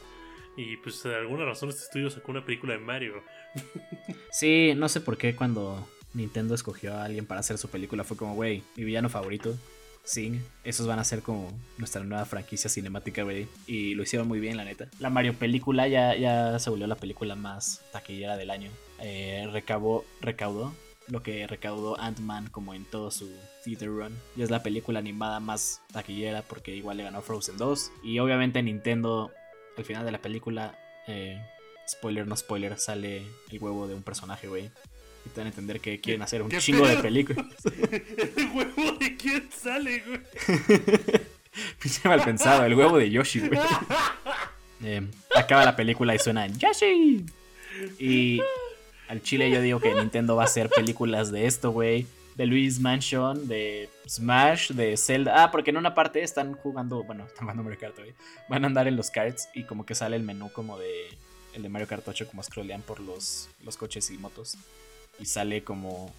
Y 0.56 0.76
pues 0.78 0.98
por 0.98 1.14
alguna 1.14 1.44
razón 1.44 1.68
este 1.68 1.82
estudio 1.82 2.10
sacó 2.10 2.32
una 2.32 2.44
película 2.44 2.74
de 2.74 2.80
Mario. 2.80 3.22
sí, 4.32 4.72
no 4.76 4.88
sé 4.88 5.00
por 5.00 5.16
qué 5.16 5.36
cuando 5.36 5.86
Nintendo 6.14 6.54
escogió 6.54 6.94
a 6.94 7.04
alguien 7.04 7.26
para 7.26 7.40
hacer 7.40 7.58
su 7.58 7.68
película 7.68 8.04
fue 8.04 8.16
como, 8.16 8.34
güey, 8.34 8.62
mi 8.76 8.84
villano 8.84 9.08
favorito. 9.08 9.54
Sí, 10.04 10.38
esos 10.64 10.86
van 10.86 10.98
a 10.98 11.04
ser 11.04 11.22
como 11.22 11.50
nuestra 11.78 12.04
nueva 12.04 12.26
franquicia 12.26 12.68
cinemática, 12.68 13.22
güey. 13.22 13.48
Y 13.66 13.94
lo 13.94 14.02
hicieron 14.02 14.28
muy 14.28 14.38
bien, 14.38 14.56
la 14.56 14.64
neta. 14.64 14.88
La 14.98 15.08
Mario 15.10 15.34
película 15.34 15.88
ya, 15.88 16.14
ya 16.14 16.58
se 16.58 16.70
volvió 16.70 16.86
la 16.86 16.96
película 16.96 17.34
más 17.34 17.80
taquillera 17.90 18.36
del 18.36 18.50
año. 18.50 18.70
Eh, 19.00 19.48
recaudó 19.50 20.74
lo 21.08 21.22
que 21.22 21.46
recaudó 21.46 21.98
Ant-Man 22.00 22.48
como 22.48 22.74
en 22.74 22.84
todo 22.84 23.10
su 23.10 23.30
theater 23.64 23.88
run. 23.88 24.16
Y 24.36 24.42
es 24.42 24.50
la 24.50 24.62
película 24.62 24.98
animada 24.98 25.40
más 25.40 25.80
taquillera 25.92 26.42
porque 26.42 26.74
igual 26.74 26.98
le 26.98 27.04
ganó 27.04 27.22
Frozen 27.22 27.56
2. 27.56 27.92
Y 28.02 28.18
obviamente 28.18 28.62
Nintendo, 28.62 29.30
al 29.76 29.84
final 29.84 30.04
de 30.04 30.12
la 30.12 30.20
película, 30.20 30.78
eh, 31.06 31.40
spoiler 31.88 32.26
no 32.26 32.36
spoiler, 32.36 32.78
sale 32.78 33.26
el 33.50 33.58
huevo 33.58 33.86
de 33.86 33.94
un 33.94 34.02
personaje, 34.02 34.48
güey. 34.48 34.70
Y 35.26 35.30
te 35.30 35.40
van 35.40 35.46
a 35.46 35.50
entender 35.50 35.80
que 35.80 36.00
quieren 36.00 36.22
hacer 36.22 36.42
un 36.42 36.50
chingo 36.50 36.86
de 36.86 36.96
películas. 36.98 37.46
¿El 38.36 38.50
huevo 38.54 38.92
de 38.92 39.16
quién 39.16 39.48
sale, 39.50 40.02
güey? 40.06 40.20
Pinche 41.80 42.08
mal 42.08 42.22
pensado, 42.22 42.64
el 42.64 42.74
huevo 42.74 42.98
de 42.98 43.10
Yoshi, 43.10 43.40
güey. 43.40 43.60
Eh, 44.82 45.00
acaba 45.34 45.64
la 45.64 45.76
película 45.76 46.14
y 46.14 46.18
suena 46.18 46.46
Yoshi. 46.46 47.24
Y 47.98 48.38
al 49.08 49.22
chile 49.22 49.50
yo 49.50 49.62
digo 49.62 49.80
que 49.80 49.94
Nintendo 49.94 50.36
va 50.36 50.42
a 50.42 50.44
hacer 50.44 50.68
películas 50.68 51.32
de 51.32 51.46
esto, 51.46 51.70
güey. 51.70 52.06
De 52.34 52.44
Luis 52.44 52.80
Mansion, 52.80 53.48
de 53.48 53.88
Smash, 54.06 54.72
de 54.72 54.96
Zelda. 54.98 55.42
Ah, 55.42 55.50
porque 55.50 55.70
en 55.70 55.78
una 55.78 55.94
parte 55.94 56.22
están 56.22 56.52
jugando, 56.52 57.02
bueno, 57.04 57.24
están 57.24 57.44
jugando 57.44 57.62
Mario 57.62 57.78
Kart, 57.78 57.96
güey. 57.96 58.12
Van 58.50 58.64
a 58.64 58.66
andar 58.66 58.86
en 58.86 58.96
los 58.96 59.10
carts 59.10 59.48
y 59.54 59.62
como 59.62 59.86
que 59.86 59.94
sale 59.94 60.16
el 60.16 60.22
menú 60.22 60.52
como 60.52 60.78
de 60.78 60.92
el 61.54 61.62
de 61.62 61.68
Mario 61.68 61.88
Kart 61.88 62.06
8 62.06 62.26
como 62.26 62.42
scrollean 62.42 62.82
por 62.82 63.00
los, 63.00 63.48
los 63.64 63.76
coches 63.76 64.10
y 64.10 64.18
motos. 64.18 64.58
Y 65.20 65.26
sale 65.26 65.64
como 65.64 66.12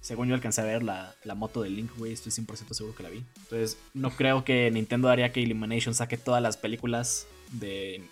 según 0.00 0.28
yo 0.28 0.34
alcancé 0.34 0.60
a 0.60 0.64
ver 0.64 0.82
la, 0.82 1.14
la 1.24 1.34
moto 1.34 1.62
de 1.62 1.70
Link, 1.70 1.90
güey, 1.96 2.12
estoy 2.12 2.32
100% 2.32 2.72
seguro 2.72 2.94
que 2.94 3.02
la 3.02 3.08
vi. 3.08 3.24
Entonces, 3.42 3.78
no 3.94 4.10
creo 4.10 4.44
que 4.44 4.70
Nintendo 4.70 5.08
haría 5.08 5.32
que 5.32 5.40
Illumination 5.40 5.94
saque 5.94 6.16
todas 6.16 6.40
las 6.42 6.56
películas 6.56 7.26
de, 7.52 8.02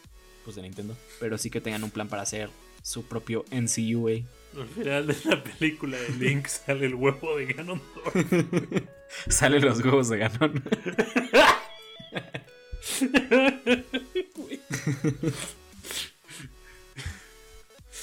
pues, 0.44 0.56
de 0.56 0.62
Nintendo. 0.62 0.96
Pero 1.20 1.38
sí 1.38 1.48
que 1.48 1.60
tengan 1.60 1.84
un 1.84 1.90
plan 1.90 2.08
para 2.08 2.22
hacer 2.22 2.50
su 2.82 3.04
propio 3.04 3.44
NCU, 3.50 4.00
güey. 4.00 4.24
Al 4.58 4.68
final 4.68 5.06
de 5.06 5.16
la 5.24 5.42
película 5.42 5.96
de 5.98 6.08
Link 6.10 6.46
sale 6.66 6.86
el 6.86 6.94
huevo 6.94 7.36
de 7.36 7.46
Ganon. 7.46 7.82
Salen 9.28 9.64
los 9.64 9.84
huevos 9.84 10.08
de 10.08 10.18
Ganon. 10.18 10.62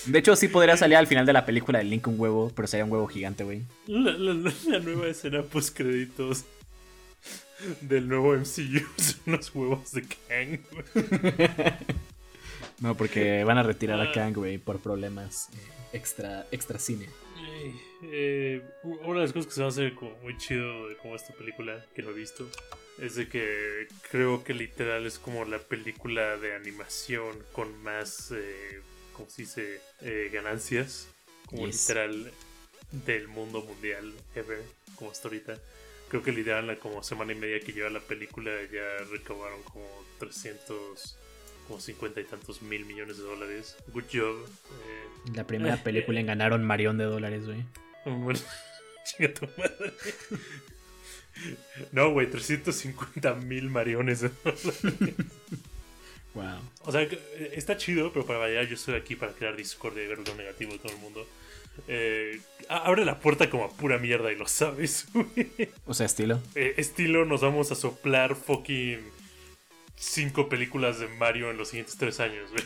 De 0.06 0.20
hecho, 0.20 0.36
sí 0.36 0.48
podría 0.48 0.76
salir 0.78 0.98
al 0.98 1.08
final 1.08 1.26
de 1.26 1.34
la 1.34 1.46
película 1.46 1.80
de 1.80 1.86
Link 1.86 2.08
un 2.08 2.20
huevo, 2.20 2.52
pero 2.56 2.68
sería 2.68 2.86
un 2.86 2.92
huevo 2.92 3.08
gigante, 3.08 3.44
güey. 3.44 3.62
La, 3.88 4.12
la, 4.12 4.80
nueva 4.80 5.08
escena 5.08 5.44
post 5.44 5.76
créditos 5.76 6.46
del 7.82 8.08
nuevo 8.08 8.34
MCU 8.34 8.86
son 8.98 9.34
los 9.34 9.54
huevos 9.56 9.92
de 9.92 10.04
Kang. 10.28 10.60
No, 12.80 12.98
porque 12.98 13.46
van 13.46 13.58
a 13.58 13.64
retirar 13.64 13.98
a 14.02 14.10
ah. 14.10 14.12
Kang, 14.12 14.34
güey, 14.34 14.58
por 14.58 14.80
problemas 14.80 15.48
eh, 15.54 15.58
extra, 15.94 16.46
extra 16.52 16.80
cine. 16.80 17.08
Eh, 18.02 18.62
una 18.84 19.20
de 19.20 19.22
las 19.22 19.32
cosas 19.32 19.48
que 19.48 19.54
se 19.54 19.62
va 19.62 19.68
a 19.68 19.70
hacer 19.70 19.96
como 19.96 20.12
muy 20.22 20.38
chido 20.38 20.90
de 20.90 20.98
como 20.98 21.16
esta 21.16 21.34
película, 21.34 21.86
que 21.96 22.02
no 22.02 22.10
he 22.10 22.14
visto, 22.14 22.46
es 23.00 23.16
de 23.16 23.30
que 23.30 23.88
creo 24.12 24.44
que 24.44 24.54
literal 24.54 25.06
es 25.06 25.18
como 25.18 25.46
la 25.46 25.60
película 25.60 26.36
de 26.38 26.56
animación 26.56 27.38
con 27.54 27.82
más, 27.84 28.32
eh, 28.32 28.82
¿cómo 29.14 29.30
se 29.30 29.44
dice? 29.44 29.82
Eh, 30.02 30.30
ganancias. 30.34 31.08
Como 31.48 31.68
literal 31.68 32.32
del 32.92 33.28
mundo 33.28 33.62
mundial 33.62 34.14
ever, 34.36 34.62
como 34.96 35.12
hasta 35.12 35.28
ahorita. 35.28 35.58
Creo 36.10 36.24
que 36.24 36.32
literal 36.32 36.68
la 36.68 36.76
como 36.78 37.02
semana 37.04 37.34
y 37.34 37.36
media 37.36 37.60
que 37.60 37.74
lleva 37.74 37.90
la 37.90 38.00
película 38.00 38.52
ya 38.72 39.04
recabaron 39.10 39.62
como 39.64 39.88
300 40.20 41.18
como 41.68 41.80
cincuenta 41.80 42.20
y 42.20 42.26
tantos 42.26 42.62
mil 42.62 42.86
millones 42.86 43.18
de 43.18 43.24
dólares. 43.24 43.78
Good 43.94 44.04
job. 44.12 44.46
Eh, 44.46 45.32
la 45.34 45.48
primera 45.48 45.82
película 45.82 46.20
en 46.20 46.28
ganar 46.28 46.54
un 46.54 46.64
marión 46.64 46.98
de 46.98 47.06
dólares, 47.06 47.46
güey. 47.46 47.64
Bueno, 48.06 48.40
chinga 49.06 49.34
tu 49.34 49.48
madre. 49.58 49.94
No, 51.92 52.12
güey, 52.12 52.30
350 52.30 53.34
mil 53.34 53.70
mariones 53.70 54.22
de 54.22 54.30
dólares. 54.30 54.74
Wow. 56.34 56.60
O 56.82 56.92
sea, 56.92 57.02
eh, 57.02 57.52
está 57.54 57.78
chido, 57.78 58.12
pero 58.12 58.26
para 58.26 58.40
variar, 58.40 58.68
yo 58.68 58.76
estoy 58.76 58.96
aquí 58.96 59.16
para 59.16 59.34
crear 59.34 59.56
discordia 59.56 60.04
y 60.04 60.08
ver 60.08 60.20
lo 60.28 60.36
negativo 60.36 60.72
de 60.74 60.80
todo 60.80 60.92
el 60.92 61.00
mundo. 61.00 61.28
Eh, 61.88 62.40
abre 62.70 63.04
la 63.06 63.20
puerta 63.20 63.50
como 63.50 63.66
a 63.66 63.70
pura 63.70 63.98
mierda 63.98 64.32
y 64.32 64.36
lo 64.36 64.48
sabes, 64.48 65.08
güey. 65.14 65.52
O 65.86 65.94
sea, 65.94 66.06
estilo. 66.06 66.40
estilo, 66.56 67.26
nos 67.26 67.42
vamos 67.42 67.72
a 67.72 67.76
soplar 67.76 68.36
fucking 68.36 69.00
cinco 69.96 70.50
películas 70.50 71.00
de 71.00 71.08
Mario 71.08 71.52
en 71.52 71.58
los 71.58 71.70
siguientes 71.70 71.98
tres 71.98 72.20
años, 72.20 72.52
güey. 72.52 72.64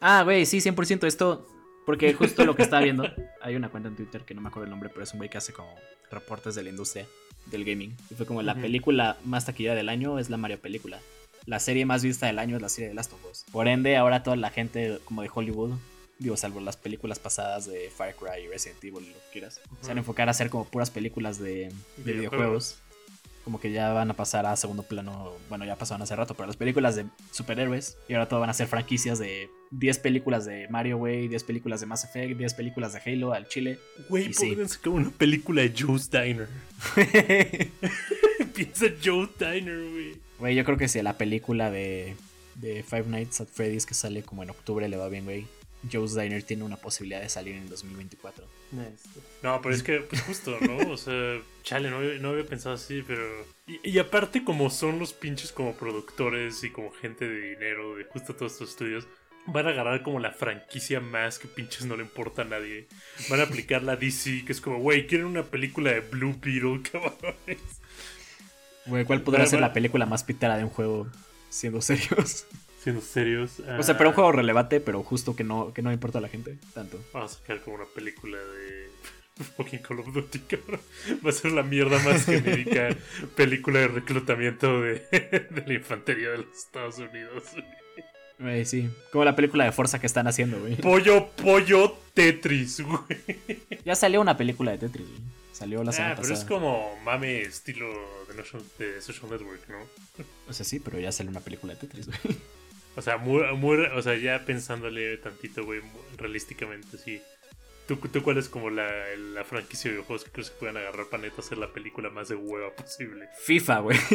Ah, 0.00 0.22
güey, 0.22 0.44
sí, 0.46 0.58
100% 0.58 1.06
esto. 1.06 1.48
Porque 1.86 2.12
justo 2.14 2.44
lo 2.44 2.56
que 2.56 2.62
estaba 2.62 2.82
viendo, 2.82 3.10
hay 3.42 3.56
una 3.56 3.68
cuenta 3.68 3.88
en 3.88 3.96
Twitter 3.96 4.22
que 4.22 4.34
no 4.34 4.40
me 4.40 4.48
acuerdo 4.48 4.64
el 4.64 4.70
nombre, 4.70 4.88
pero 4.88 5.02
es 5.02 5.12
un 5.12 5.18
güey 5.18 5.28
que 5.28 5.38
hace 5.38 5.52
como 5.52 5.74
reportes 6.10 6.54
de 6.54 6.62
la 6.62 6.70
industria 6.70 7.06
del 7.46 7.64
gaming. 7.64 7.94
Y 8.10 8.14
fue 8.14 8.26
como 8.26 8.42
la 8.42 8.54
película 8.54 9.18
más 9.24 9.46
taquillera 9.46 9.74
del 9.74 9.88
año 9.88 10.18
es 10.18 10.30
la 10.30 10.36
Mario 10.36 10.58
película. 10.58 11.00
La 11.46 11.60
serie 11.60 11.84
más 11.84 12.02
vista 12.02 12.26
del 12.26 12.38
año 12.38 12.56
es 12.56 12.62
la 12.62 12.68
serie 12.68 12.88
de 12.88 12.94
Last 12.94 13.12
of 13.12 13.24
Us. 13.30 13.44
Por 13.52 13.68
ende, 13.68 13.96
ahora 13.96 14.22
toda 14.22 14.36
la 14.36 14.50
gente 14.50 14.98
como 15.04 15.22
de 15.22 15.30
Hollywood, 15.32 15.72
digo, 16.18 16.36
salvo 16.36 16.60
las 16.60 16.76
películas 16.76 17.18
pasadas 17.18 17.66
de 17.66 17.90
Far 17.90 18.14
Cry 18.14 18.44
y 18.44 18.48
Resident 18.48 18.82
Evil, 18.82 19.06
lo 19.08 19.14
que 19.14 19.30
quieras, 19.32 19.60
se 19.80 19.88
van 19.88 19.98
a 19.98 20.00
enfocar 20.00 20.28
a 20.28 20.30
hacer 20.30 20.48
como 20.48 20.64
puras 20.64 20.90
películas 20.90 21.38
de, 21.38 21.70
de 21.98 22.12
Videojuegos. 22.12 22.78
Como 23.44 23.60
que 23.60 23.70
ya 23.72 23.92
van 23.92 24.10
a 24.10 24.14
pasar 24.14 24.46
a 24.46 24.56
segundo 24.56 24.84
plano. 24.84 25.34
Bueno, 25.50 25.66
ya 25.66 25.76
pasaron 25.76 26.00
hace 26.00 26.16
rato, 26.16 26.32
pero 26.32 26.46
las 26.46 26.56
películas 26.56 26.96
de 26.96 27.04
superhéroes. 27.30 27.98
Y 28.08 28.14
ahora 28.14 28.26
todo 28.26 28.40
van 28.40 28.48
a 28.48 28.54
ser 28.54 28.68
franquicias 28.68 29.18
de 29.18 29.50
10 29.70 29.98
películas 29.98 30.46
de 30.46 30.66
Mario, 30.68 30.96
güey, 30.96 31.28
10 31.28 31.44
películas 31.44 31.80
de 31.80 31.86
Mass 31.86 32.04
Effect, 32.04 32.38
10 32.38 32.54
películas 32.54 32.94
de 32.94 33.00
Halo 33.04 33.34
al 33.34 33.46
chile. 33.46 33.78
Güey, 34.08 34.28
Y 34.30 34.32
sí. 34.32 34.46
podrían 34.46 34.68
sacar 34.70 34.94
una 34.94 35.10
película 35.10 35.60
de 35.60 35.74
Joe's 35.78 36.10
Diner. 36.10 36.48
Piensa 38.54 38.86
Joe's 39.04 39.28
Diner, 39.38 39.90
güey. 39.90 40.23
Güey, 40.38 40.54
yo 40.54 40.64
creo 40.64 40.76
que 40.76 40.88
si 40.88 40.98
a 40.98 41.02
la 41.02 41.16
película 41.18 41.70
de, 41.70 42.16
de 42.56 42.82
Five 42.82 43.04
Nights 43.06 43.40
at 43.40 43.48
Freddy's 43.48 43.86
que 43.86 43.94
sale 43.94 44.22
como 44.22 44.42
en 44.42 44.50
octubre 44.50 44.88
le 44.88 44.96
va 44.96 45.08
bien, 45.08 45.24
güey. 45.24 45.46
Joe's 45.92 46.14
Diner 46.14 46.42
tiene 46.42 46.64
una 46.64 46.76
posibilidad 46.78 47.20
de 47.20 47.28
salir 47.28 47.56
en 47.56 47.68
2024. 47.68 48.46
No, 49.42 49.60
pero 49.60 49.74
es 49.74 49.82
que, 49.82 49.98
pues 50.00 50.22
justo, 50.22 50.56
¿no? 50.60 50.90
O 50.90 50.96
sea, 50.96 51.38
chale, 51.62 51.90
no, 51.90 51.98
había- 51.98 52.18
no 52.20 52.30
había 52.30 52.46
pensado 52.46 52.74
así, 52.74 53.02
pero... 53.06 53.22
Y, 53.66 53.90
y 53.90 53.98
aparte 53.98 54.44
como 54.44 54.70
son 54.70 54.98
los 54.98 55.12
pinches 55.12 55.52
como 55.52 55.74
productores 55.74 56.64
y 56.64 56.70
como 56.70 56.90
gente 56.90 57.28
de 57.28 57.50
dinero 57.50 57.96
de 57.96 58.04
justo 58.04 58.34
todos 58.34 58.52
estos 58.52 58.70
estudios, 58.70 59.06
van 59.46 59.66
a 59.66 59.70
agarrar 59.70 60.02
como 60.02 60.20
la 60.20 60.30
franquicia 60.32 61.00
más 61.00 61.38
que 61.38 61.48
pinches 61.48 61.84
no 61.84 61.96
le 61.96 62.02
importa 62.02 62.40
a 62.42 62.46
nadie. 62.46 62.86
Van 63.28 63.40
a 63.40 63.44
aplicar 63.44 63.82
la 63.82 63.96
DC, 63.96 64.44
que 64.46 64.52
es 64.52 64.62
como, 64.62 64.78
güey, 64.78 65.06
quieren 65.06 65.26
una 65.26 65.42
película 65.44 65.92
de 65.92 66.00
Blue 66.00 66.34
Beetle, 66.40 66.80
cabrones. 66.90 67.58
Güey, 68.86 69.04
¿cuál 69.04 69.22
podrá 69.22 69.38
Pero, 69.38 69.50
ser 69.50 69.58
bueno. 69.58 69.68
la 69.68 69.72
película 69.72 70.06
más 70.06 70.24
pitera 70.24 70.56
de 70.56 70.64
un 70.64 70.70
juego? 70.70 71.06
Siendo 71.48 71.80
serios. 71.80 72.46
Siendo 72.82 73.00
serios. 73.00 73.60
O 73.78 73.82
sea, 73.82 73.96
pero 73.96 74.10
un 74.10 74.12
ah, 74.12 74.16
juego 74.16 74.32
relevante, 74.32 74.80
pero 74.80 75.02
justo 75.02 75.34
que 75.34 75.42
no, 75.42 75.72
que 75.72 75.80
no 75.80 75.90
importa 75.90 76.18
a 76.18 76.20
la 76.20 76.28
gente 76.28 76.58
tanto. 76.74 77.00
Vamos 77.14 77.32
a 77.32 77.38
sacar 77.38 77.60
como 77.62 77.76
una 77.76 77.86
película 77.86 78.36
de 78.36 78.90
fucking 79.56 79.80
Call 79.80 80.00
of 80.00 80.12
Duty, 80.12 80.38
cabrón. 80.40 80.80
Va 81.24 81.30
a 81.30 81.32
ser 81.32 81.52
la 81.52 81.62
mierda 81.62 81.98
más 82.00 82.24
genérica 82.26 82.94
película 83.36 83.80
de 83.80 83.88
reclutamiento 83.88 84.82
de, 84.82 84.94
de 85.50 85.64
la 85.66 85.72
infantería 85.72 86.30
de 86.30 86.38
los 86.38 86.56
Estados 86.56 86.98
Unidos. 86.98 87.44
Güey, 88.38 88.64
sí. 88.66 88.90
Como 89.12 89.24
la 89.24 89.36
película 89.36 89.64
de 89.64 89.72
Forza 89.72 89.98
que 89.98 90.06
están 90.06 90.26
haciendo, 90.26 90.60
güey. 90.60 90.76
Pollo, 90.76 91.30
pollo, 91.30 91.96
Tetris, 92.12 92.80
güey. 92.80 93.62
Ya 93.84 93.94
salió 93.94 94.20
una 94.20 94.36
película 94.36 94.72
de 94.72 94.78
Tetris, 94.78 95.06
güey. 95.06 95.33
Salió 95.54 95.84
la 95.84 95.92
semana 95.92 96.12
Ah, 96.12 96.16
pero 96.16 96.28
pasada. 96.28 96.40
es 96.40 96.44
como 96.48 96.98
mame 97.04 97.42
estilo 97.42 97.86
de, 98.28 98.34
Notion- 98.34 98.64
de 98.78 99.00
Social 99.00 99.30
Network, 99.30 99.68
¿no? 99.68 99.78
O 100.48 100.52
sea, 100.52 100.64
sí, 100.66 100.80
pero 100.80 100.98
ya 100.98 101.12
salió 101.12 101.30
una 101.30 101.40
película 101.40 101.74
de 101.74 101.80
Tetris, 101.80 102.06
güey. 102.06 102.18
O 102.96 103.02
sea, 103.02 103.16
muy, 103.18 103.42
muy, 103.56 103.78
o 103.86 104.02
sea, 104.02 104.16
ya 104.16 104.44
pensándole 104.44 105.16
tantito, 105.18 105.64
güey, 105.64 105.80
realísticamente, 106.16 106.98
sí. 106.98 107.20
¿Tú, 107.86 107.96
¿Tú 107.96 108.22
cuál 108.22 108.38
es 108.38 108.48
como 108.48 108.70
la, 108.70 108.90
la 109.16 109.44
franquicia 109.44 109.90
de 109.90 109.96
videojuegos 109.96 110.24
que 110.24 110.30
crees 110.32 110.50
que 110.50 110.56
puedan 110.58 110.76
agarrar 110.76 111.06
para 111.06 111.22
neta 111.22 111.40
hacer 111.40 111.58
la 111.58 111.72
película 111.72 112.10
más 112.10 112.28
de 112.28 112.34
hueva 112.34 112.70
posible? 112.74 113.28
FIFA, 113.44 113.78
güey. 113.80 113.98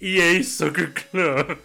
EA 0.00 0.42
Soccer 0.42 0.92
Club. 0.94 1.58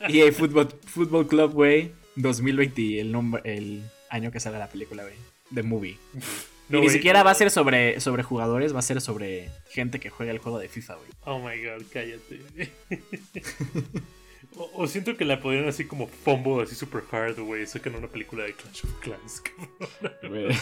EA 0.08 0.32
Football, 0.32 0.68
Football 0.86 1.28
Club, 1.28 1.52
güey. 1.52 1.92
2020, 2.16 3.00
el, 3.00 3.12
nombre, 3.12 3.42
el 3.44 3.82
año 4.10 4.30
que 4.30 4.40
sale 4.40 4.58
la 4.58 4.68
película, 4.68 5.02
güey. 5.02 5.14
The 5.54 5.62
Movie. 5.62 5.98
No, 6.68 6.78
y 6.78 6.82
ni 6.82 6.88
siquiera 6.88 7.22
va 7.22 7.32
a 7.32 7.34
ser 7.34 7.50
sobre, 7.50 8.00
sobre 8.00 8.22
jugadores, 8.22 8.74
va 8.74 8.78
a 8.78 8.82
ser 8.82 9.02
sobre 9.02 9.50
gente 9.68 10.00
que 10.00 10.08
juega 10.08 10.32
el 10.32 10.38
juego 10.38 10.58
de 10.58 10.70
FIFA, 10.70 10.94
güey. 10.94 11.08
Oh 11.26 11.38
my 11.38 11.62
god, 11.62 11.82
cállate. 11.92 12.40
o, 14.56 14.70
o 14.74 14.86
siento 14.86 15.14
que 15.18 15.26
la 15.26 15.38
podrían 15.38 15.68
así 15.68 15.84
como 15.84 16.06
fumble, 16.06 16.62
así 16.62 16.74
super 16.74 17.02
hard, 17.10 17.38
güey. 17.40 17.66
Sacan 17.66 17.94
una 17.96 18.08
película 18.08 18.44
de 18.44 18.54
Clash 18.54 18.84
of 18.84 19.00
Clans, 19.00 19.42
cabrón. 20.22 20.52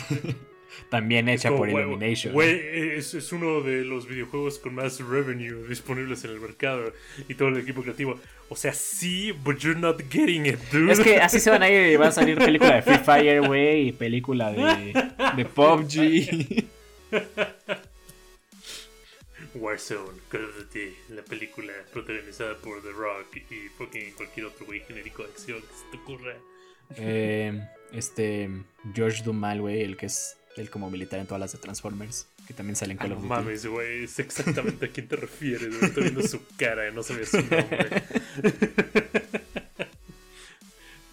También 0.89 1.29
hecha 1.29 1.51
por 1.51 1.71
güey, 1.71 1.85
Illumination. 1.85 2.33
Güey, 2.33 2.61
es, 2.97 3.15
es 3.15 3.33
uno 3.33 3.61
de 3.61 3.85
los 3.85 4.09
videojuegos 4.09 4.59
con 4.59 4.75
más 4.75 5.01
revenue 5.01 5.67
disponibles 5.69 6.25
en 6.25 6.31
el 6.31 6.41
mercado 6.41 6.93
y 7.29 7.35
todo 7.35 7.49
el 7.49 7.59
equipo 7.59 7.83
creativo. 7.83 8.19
O 8.49 8.57
sea, 8.57 8.73
sí, 8.73 9.33
but 9.33 9.59
you're 9.59 9.79
not 9.79 10.01
getting 10.11 10.47
it, 10.47 10.59
dude. 10.73 10.93
Es 10.93 11.01
que 11.01 11.19
así 11.19 11.39
se 11.39 11.51
van 11.51 11.63
a 11.63 11.69
ir, 11.69 12.01
va 12.01 12.09
a 12.09 12.13
salir 12.13 12.37
película 12.45 12.77
de 12.77 12.83
Free 12.83 12.99
Fire, 12.99 13.47
güey, 13.47 13.89
y 13.89 13.93
película 13.93 14.51
de, 14.53 14.93
de 15.37 15.45
PUBG. 15.45 16.65
Warzone, 19.55 20.19
Call 20.29 20.45
of 20.45 20.57
Duty, 20.57 20.95
la 21.11 21.23
película 21.23 21.73
protagonizada 21.93 22.57
por 22.59 22.83
The 22.83 22.93
Rock 22.93 23.37
y 23.37 23.69
fucking 23.69 24.13
cualquier 24.13 24.47
otro 24.47 24.67
güey 24.67 24.81
genérico 24.81 25.23
de 25.23 25.31
acción 25.31 25.61
que 25.61 25.75
se 25.75 25.85
te 25.91 25.97
ocurra. 25.97 26.35
Eh, 26.97 27.69
este, 27.93 28.49
George 28.95 29.23
Dumal, 29.23 29.61
güey, 29.61 29.83
el 29.83 29.97
que 29.97 30.07
es 30.07 30.37
el 30.57 30.69
como 30.71 30.91
militar 30.91 31.21
en 31.21 31.27
todas 31.27 31.41
las 31.41 31.53
de 31.53 31.59
Transformers, 31.59 32.27
que 32.47 32.55
también 32.55 32.77
sale 32.77 32.93
en 32.93 32.99
Ah, 32.99 33.03
Call 33.03 33.11
no 33.11 33.17
of 33.17 33.23
Duty. 33.23 33.29
mames, 33.35 33.67
güey, 33.67 34.05
es 34.05 34.19
exactamente 34.19 34.87
a 34.87 34.89
quién 34.89 35.09
te 35.09 35.17
refieres, 35.17 35.69
güey. 35.69 35.85
Estoy 35.85 36.03
viendo 36.05 36.23
su 36.23 36.41
cara, 36.57 36.91
no 36.91 37.03
sabía 37.03 37.27
su 37.27 37.37
nombre. 37.39 38.03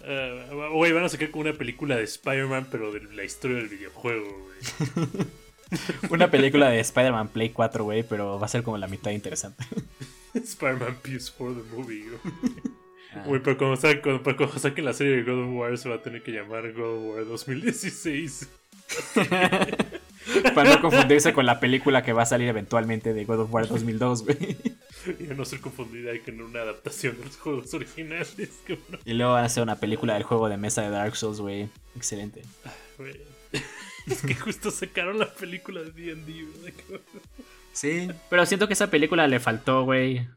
Ah, 0.04 0.44
Güey, 0.72 0.92
van 0.92 1.04
a 1.04 1.08
sacar 1.08 1.30
como 1.30 1.42
una 1.42 1.52
película 1.52 1.96
de 1.96 2.04
Spider-Man, 2.04 2.68
pero 2.70 2.92
de 2.92 3.00
la 3.14 3.24
historia 3.24 3.56
del 3.58 3.68
videojuego, 3.68 4.26
güey. 4.26 5.26
Una 6.10 6.30
película 6.30 6.70
de 6.70 6.80
Spider-Man 6.80 7.28
Play 7.28 7.50
4, 7.50 7.84
güey, 7.84 8.02
pero 8.02 8.38
va 8.38 8.46
a 8.46 8.48
ser 8.48 8.62
como 8.62 8.78
la 8.78 8.86
mitad 8.88 9.10
interesante. 9.10 9.64
Spider-Man 10.34 10.98
PS4 11.02 11.62
The 11.62 11.76
Movie, 11.76 12.04
güey. 12.08 12.18
Ah. 13.14 13.22
Güey, 13.26 13.42
pero 13.42 13.58
cuando 13.58 13.76
saquen 13.76 14.84
la 14.84 14.92
serie 14.94 15.16
de 15.16 15.22
God 15.24 15.44
of 15.44 15.50
War 15.54 15.76
se 15.78 15.88
va 15.90 15.96
a 15.96 16.02
tener 16.02 16.22
que 16.22 16.32
llamar 16.32 16.72
God 16.72 16.96
of 17.10 17.16
War 17.16 17.24
2016. 17.26 18.48
Para 20.54 20.74
no 20.74 20.82
confundirse 20.82 21.32
con 21.32 21.46
la 21.46 21.58
película 21.60 22.02
que 22.02 22.12
va 22.12 22.22
a 22.22 22.26
salir 22.26 22.48
eventualmente 22.48 23.14
de 23.14 23.24
God 23.24 23.40
of 23.40 23.52
War 23.54 23.66
2002, 23.68 24.24
güey. 24.24 24.56
Y 25.20 25.30
a 25.30 25.34
no 25.34 25.44
ser 25.44 25.60
confundida 25.60 26.10
con 26.22 26.40
una 26.40 26.60
adaptación 26.60 27.16
de 27.18 27.24
los 27.24 27.36
juegos 27.36 27.72
originales, 27.72 28.50
cabrón. 28.66 29.00
Y 29.04 29.14
luego 29.14 29.32
van 29.32 29.44
a 29.44 29.46
hacer 29.46 29.62
una 29.62 29.76
película 29.76 30.14
del 30.14 30.24
juego 30.24 30.48
de 30.48 30.56
mesa 30.58 30.82
de 30.82 30.90
Dark 30.90 31.16
Souls, 31.16 31.40
güey. 31.40 31.68
Excelente. 31.96 32.42
Güey. 32.98 33.14
Es 34.06 34.22
que 34.22 34.34
justo 34.34 34.70
sacaron 34.70 35.18
la 35.18 35.32
película 35.32 35.82
de 35.82 35.92
D&D. 35.92 36.46
Sí. 37.72 38.08
Pero 38.28 38.44
siento 38.44 38.66
que 38.66 38.74
esa 38.74 38.90
película 38.90 39.26
le 39.28 39.38
faltó, 39.38 39.84
güey. 39.84 40.28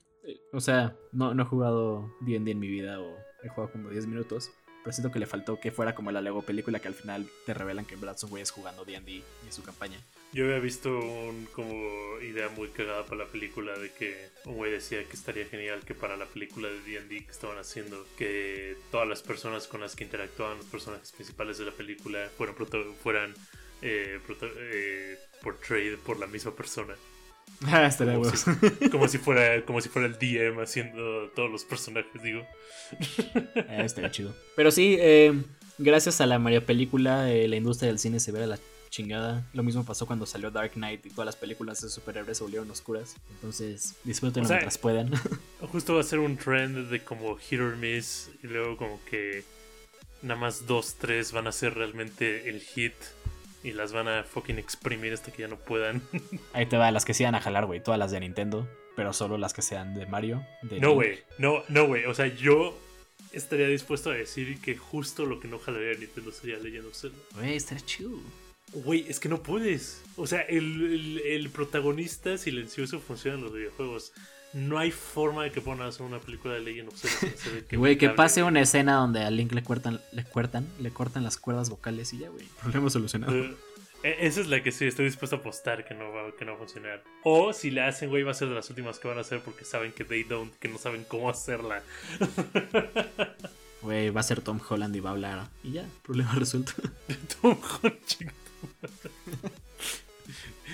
O 0.53 0.61
sea, 0.61 0.95
no, 1.11 1.33
no 1.33 1.43
he 1.43 1.45
jugado 1.45 2.15
D&D 2.21 2.51
en 2.51 2.59
mi 2.59 2.67
vida 2.67 2.99
o 2.99 3.17
he 3.43 3.49
jugado 3.49 3.73
como 3.73 3.89
10 3.89 4.07
minutos. 4.07 4.51
Pero 4.83 4.93
siento 4.93 5.11
que 5.11 5.19
le 5.19 5.27
faltó 5.27 5.59
que 5.59 5.71
fuera 5.71 5.93
como 5.93 6.11
la 6.11 6.21
Lego 6.21 6.41
película 6.41 6.79
que 6.79 6.87
al 6.87 6.93
final 6.95 7.29
te 7.45 7.53
revelan 7.53 7.85
que 7.85 7.93
en 7.93 8.01
verdad 8.01 8.17
son 8.17 8.31
güeyes 8.31 8.51
jugando 8.51 8.83
D&D 8.83 9.23
en 9.45 9.53
su 9.53 9.63
campaña. 9.63 9.99
Yo 10.33 10.45
había 10.45 10.59
visto 10.59 10.89
un 10.97 11.47
como 11.53 12.19
idea 12.21 12.49
muy 12.49 12.69
cagada 12.69 13.05
para 13.05 13.25
la 13.25 13.31
película 13.31 13.77
de 13.77 13.91
que 13.91 14.29
un 14.45 14.55
güey 14.55 14.71
decía 14.71 15.03
que 15.05 15.13
estaría 15.13 15.45
genial 15.45 15.81
que 15.85 15.93
para 15.93 16.17
la 16.17 16.25
película 16.25 16.69
de 16.69 16.79
D&D 16.81 17.25
que 17.25 17.31
estaban 17.31 17.57
haciendo 17.57 18.05
que 18.17 18.75
todas 18.91 19.07
las 19.07 19.21
personas 19.21 19.67
con 19.67 19.81
las 19.81 19.95
que 19.95 20.05
interactuaban 20.05 20.57
los 20.57 20.65
personajes 20.65 21.11
principales 21.11 21.57
de 21.57 21.65
la 21.65 21.71
película 21.71 22.29
fueran 22.37 22.55
fueran 23.03 23.33
eh, 23.81 24.19
eh, 24.41 25.17
portrayed 25.41 25.97
por 25.99 26.19
la 26.19 26.27
misma 26.27 26.55
persona 26.55 26.95
Ah, 27.67 27.85
estaría 27.85 28.13
como, 28.15 28.25
huevos. 28.25 28.45
si, 28.79 28.89
como 28.91 29.07
si 29.07 29.17
fuera 29.19 29.63
como 29.65 29.81
si 29.81 29.89
fuera 29.89 30.07
el 30.07 30.17
DM 30.17 30.59
haciendo 30.61 31.29
todos 31.35 31.51
los 31.51 31.63
personajes 31.63 32.21
digo 32.23 32.43
Ah, 33.69 33.83
estaría 33.83 34.11
chido. 34.11 34.33
Pero 34.55 34.71
sí, 34.71 34.97
eh, 34.99 35.33
gracias 35.77 36.21
a 36.21 36.25
la 36.25 36.39
Mario 36.39 36.65
película, 36.65 37.31
eh, 37.31 37.47
la 37.47 37.55
industria 37.55 37.89
del 37.89 37.99
cine 37.99 38.19
se 38.19 38.31
ve 38.31 38.43
a 38.43 38.47
la 38.47 38.59
chingada. 38.89 39.47
Lo 39.53 39.63
mismo 39.63 39.85
pasó 39.85 40.05
cuando 40.05 40.25
salió 40.25 40.51
Dark 40.51 40.73
Knight 40.73 41.05
y 41.05 41.09
todas 41.09 41.25
las 41.25 41.35
películas 41.35 41.81
de 41.81 41.89
superhéroes 41.89 42.37
se 42.37 42.43
volvieron 42.43 42.69
oscuras. 42.69 43.15
Entonces, 43.31 43.95
O 44.05 44.13
sea, 44.13 44.31
mientras 44.33 44.77
puedan. 44.77 45.11
Justo 45.71 45.95
va 45.95 46.01
a 46.01 46.03
ser 46.03 46.19
un 46.19 46.37
trend 46.37 46.89
de 46.89 47.03
como 47.03 47.37
hit 47.37 47.59
or 47.59 47.77
miss 47.77 48.29
y 48.43 48.47
luego 48.47 48.77
como 48.77 48.99
que 49.05 49.43
nada 50.21 50.39
más 50.39 50.67
dos, 50.67 50.95
tres 50.95 51.31
van 51.31 51.47
a 51.47 51.51
ser 51.51 51.73
realmente 51.75 52.49
el 52.49 52.59
hit 52.61 52.93
y 53.63 53.71
las 53.71 53.93
van 53.93 54.07
a 54.07 54.23
fucking 54.23 54.57
exprimir 54.59 55.13
hasta 55.13 55.31
que 55.31 55.43
ya 55.43 55.47
no 55.47 55.57
puedan. 55.57 56.01
Ahí 56.53 56.65
te 56.65 56.77
va, 56.77 56.91
las 56.91 57.05
que 57.05 57.13
se 57.13 57.23
iban 57.23 57.35
a 57.35 57.41
jalar, 57.41 57.65
güey. 57.65 57.81
Todas 57.83 57.99
las 57.99 58.11
de 58.11 58.19
Nintendo, 58.19 58.67
pero 58.95 59.13
solo 59.13 59.37
las 59.37 59.53
que 59.53 59.61
sean 59.61 59.93
de 59.95 60.05
Mario. 60.05 60.45
de 60.63 60.79
No, 60.79 60.93
güey, 60.93 61.19
no, 61.37 61.63
no, 61.69 61.85
güey. 61.87 62.05
O 62.05 62.13
sea, 62.13 62.27
yo 62.27 62.77
estaría 63.33 63.67
dispuesto 63.67 64.09
a 64.09 64.13
decir 64.13 64.59
que 64.61 64.75
justo 64.75 65.25
lo 65.25 65.39
que 65.39 65.47
no 65.47 65.59
jalaría 65.59 65.93
Nintendo 65.99 66.31
sería 66.31 66.57
Legend 66.57 66.87
of 66.87 66.95
Zelda. 66.97 67.17
Güey, 67.35 67.55
estaría 67.55 67.85
chido. 67.85 68.11
Güey, 68.73 69.05
es 69.09 69.19
que 69.19 69.27
no 69.29 69.43
puedes. 69.43 70.01
O 70.15 70.27
sea, 70.27 70.41
el, 70.41 70.81
el- 70.81 71.21
el 71.25 71.49
protagonista 71.49 72.37
silencioso 72.37 72.99
funciona 72.99 73.37
en 73.37 73.43
los 73.43 73.53
videojuegos. 73.53 74.13
No 74.53 74.77
hay 74.77 74.91
forma 74.91 75.43
de 75.43 75.51
que 75.51 75.61
puedan 75.61 75.81
hacer 75.81 76.05
una 76.05 76.19
película 76.19 76.53
de 76.53 76.61
Legend 76.61 76.89
of 76.89 76.95
Zelda 76.97 77.67
Que, 77.67 77.77
güey, 77.77 77.97
que 77.97 78.09
pase 78.09 78.43
una 78.43 78.61
escena 78.61 78.95
donde 78.95 79.23
a 79.23 79.31
Link 79.31 79.51
le 79.53 79.63
cortan, 79.63 80.01
le 80.11 80.23
cortan, 80.23 80.67
le 80.79 80.91
cortan 80.91 81.23
las 81.23 81.37
cuerdas 81.37 81.69
vocales 81.69 82.13
y 82.13 82.19
ya, 82.19 82.29
güey. 82.29 82.45
Problema 82.61 82.89
solucionado. 82.89 83.33
Eh, 83.33 83.55
eh, 84.03 84.17
Esa 84.21 84.41
es 84.41 84.47
la 84.47 84.61
que 84.63 84.71
sí 84.71 84.85
estoy 84.85 85.05
dispuesto 85.05 85.37
a 85.37 85.39
apostar 85.39 85.85
que 85.85 85.93
no 85.93 86.11
va, 86.11 86.35
que 86.37 86.45
no 86.45 86.51
va 86.51 86.57
a 86.57 86.59
funcionar. 86.59 87.03
O 87.23 87.53
si 87.53 87.71
la 87.71 87.87
hacen, 87.87 88.09
güey, 88.09 88.23
va 88.23 88.31
a 88.31 88.35
ser 88.35 88.49
de 88.49 88.55
las 88.55 88.69
últimas 88.69 88.99
que 88.99 89.07
van 89.07 89.17
a 89.17 89.21
hacer 89.21 89.41
porque 89.41 89.63
saben 89.63 89.91
que 89.91 90.03
they 90.03 90.23
don't, 90.23 90.53
que 90.59 90.67
no 90.67 90.77
saben 90.77 91.05
cómo 91.07 91.29
hacerla. 91.29 91.81
Güey, 93.81 94.11
va 94.11 94.19
a 94.19 94.23
ser 94.23 94.41
Tom 94.41 94.59
Holland 94.69 94.95
y 94.95 94.99
va 94.99 95.09
a 95.09 95.13
hablar. 95.13 95.47
Y 95.63 95.71
ya, 95.71 95.85
problema 96.03 96.33
resuelto. 96.35 96.73
Tom 97.41 97.57
Holland. 97.59 98.31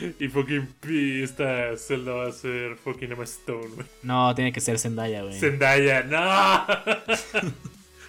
Y 0.20 0.28
fucking 0.28 0.68
P, 0.80 1.24
esta 1.24 1.76
Zelda 1.78 2.14
va 2.14 2.28
a 2.28 2.32
ser 2.32 2.76
fucking 2.78 3.12
Emma 3.12 3.24
Stone, 3.24 3.68
güey. 3.76 3.88
No, 4.04 4.34
tiene 4.36 4.52
que 4.54 4.62
ser 4.62 4.78
Zendaya, 4.80 5.24
güey. 5.24 5.40
Zendaya, 5.40 6.04
no. 6.04 6.68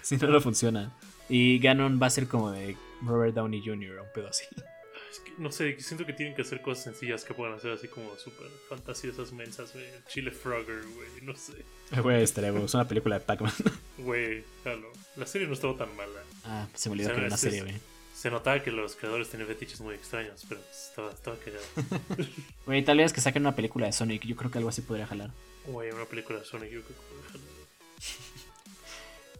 Si 0.02 0.16
no, 0.16 0.28
no 0.28 0.40
funciona. 0.40 0.92
Y 1.28 1.58
Ganon 1.58 2.00
va 2.00 2.06
a 2.06 2.10
ser 2.10 2.26
como 2.28 2.50
de 2.50 2.76
Robert 3.02 3.34
Downey 3.34 3.60
Jr., 3.64 4.00
un 4.00 4.12
pedo 4.14 4.28
así. 4.28 4.44
Es 5.10 5.20
que, 5.20 5.32
no 5.38 5.50
sé, 5.50 5.80
siento 5.80 6.04
que 6.04 6.12
tienen 6.12 6.34
que 6.34 6.42
hacer 6.42 6.60
cosas 6.60 6.84
sencillas 6.84 7.24
que 7.24 7.32
puedan 7.32 7.54
hacer 7.54 7.72
así 7.72 7.88
como 7.88 8.14
súper 8.18 8.46
fantasiosas, 8.68 9.32
mensas, 9.32 9.72
güey. 9.72 9.86
Chile 10.06 10.30
Frogger, 10.30 10.82
güey, 10.94 11.08
no 11.22 11.34
sé. 11.34 11.64
Güey, 12.02 12.22
estaría, 12.22 12.50
güey. 12.50 12.64
Es 12.64 12.74
una 12.74 12.86
película 12.86 13.18
de 13.18 13.24
Pac-Man. 13.24 13.52
Güey. 13.96 14.44
La 15.16 15.24
serie 15.24 15.46
no 15.46 15.54
estaba 15.54 15.76
tan 15.78 15.96
mala. 15.96 16.20
Ah, 16.44 16.66
se 16.74 16.90
me 16.90 16.92
olvidó 16.92 17.08
O 17.08 17.10
sea, 17.10 17.14
que 17.14 17.20
era 17.20 17.28
una 17.28 17.36
serie, 17.38 17.58
es- 17.60 17.64
güey. 17.64 17.76
Se 18.18 18.32
notaba 18.32 18.60
que 18.60 18.72
los 18.72 18.96
creadores 18.96 19.28
tenían 19.28 19.46
fetiches 19.46 19.80
muy 19.80 19.94
extraños, 19.94 20.44
pero 20.48 20.60
pues, 20.60 20.88
estaba, 20.88 21.12
estaba 21.12 21.36
cagado. 21.36 21.62
Güey, 22.66 22.84
tal 22.84 22.98
vez 22.98 23.12
que 23.12 23.20
saquen 23.20 23.42
una 23.42 23.54
película 23.54 23.86
de 23.86 23.92
Sonic. 23.92 24.26
Yo 24.26 24.34
creo 24.34 24.50
que 24.50 24.58
algo 24.58 24.70
así 24.70 24.82
podría 24.82 25.06
jalar. 25.06 25.30
Güey, 25.66 25.92
una 25.92 26.04
película 26.04 26.40
de 26.40 26.44
Sonic, 26.44 26.68
yo 26.68 26.82
creo 26.82 26.96
que 26.98 27.16
dejarlo. 27.22 27.46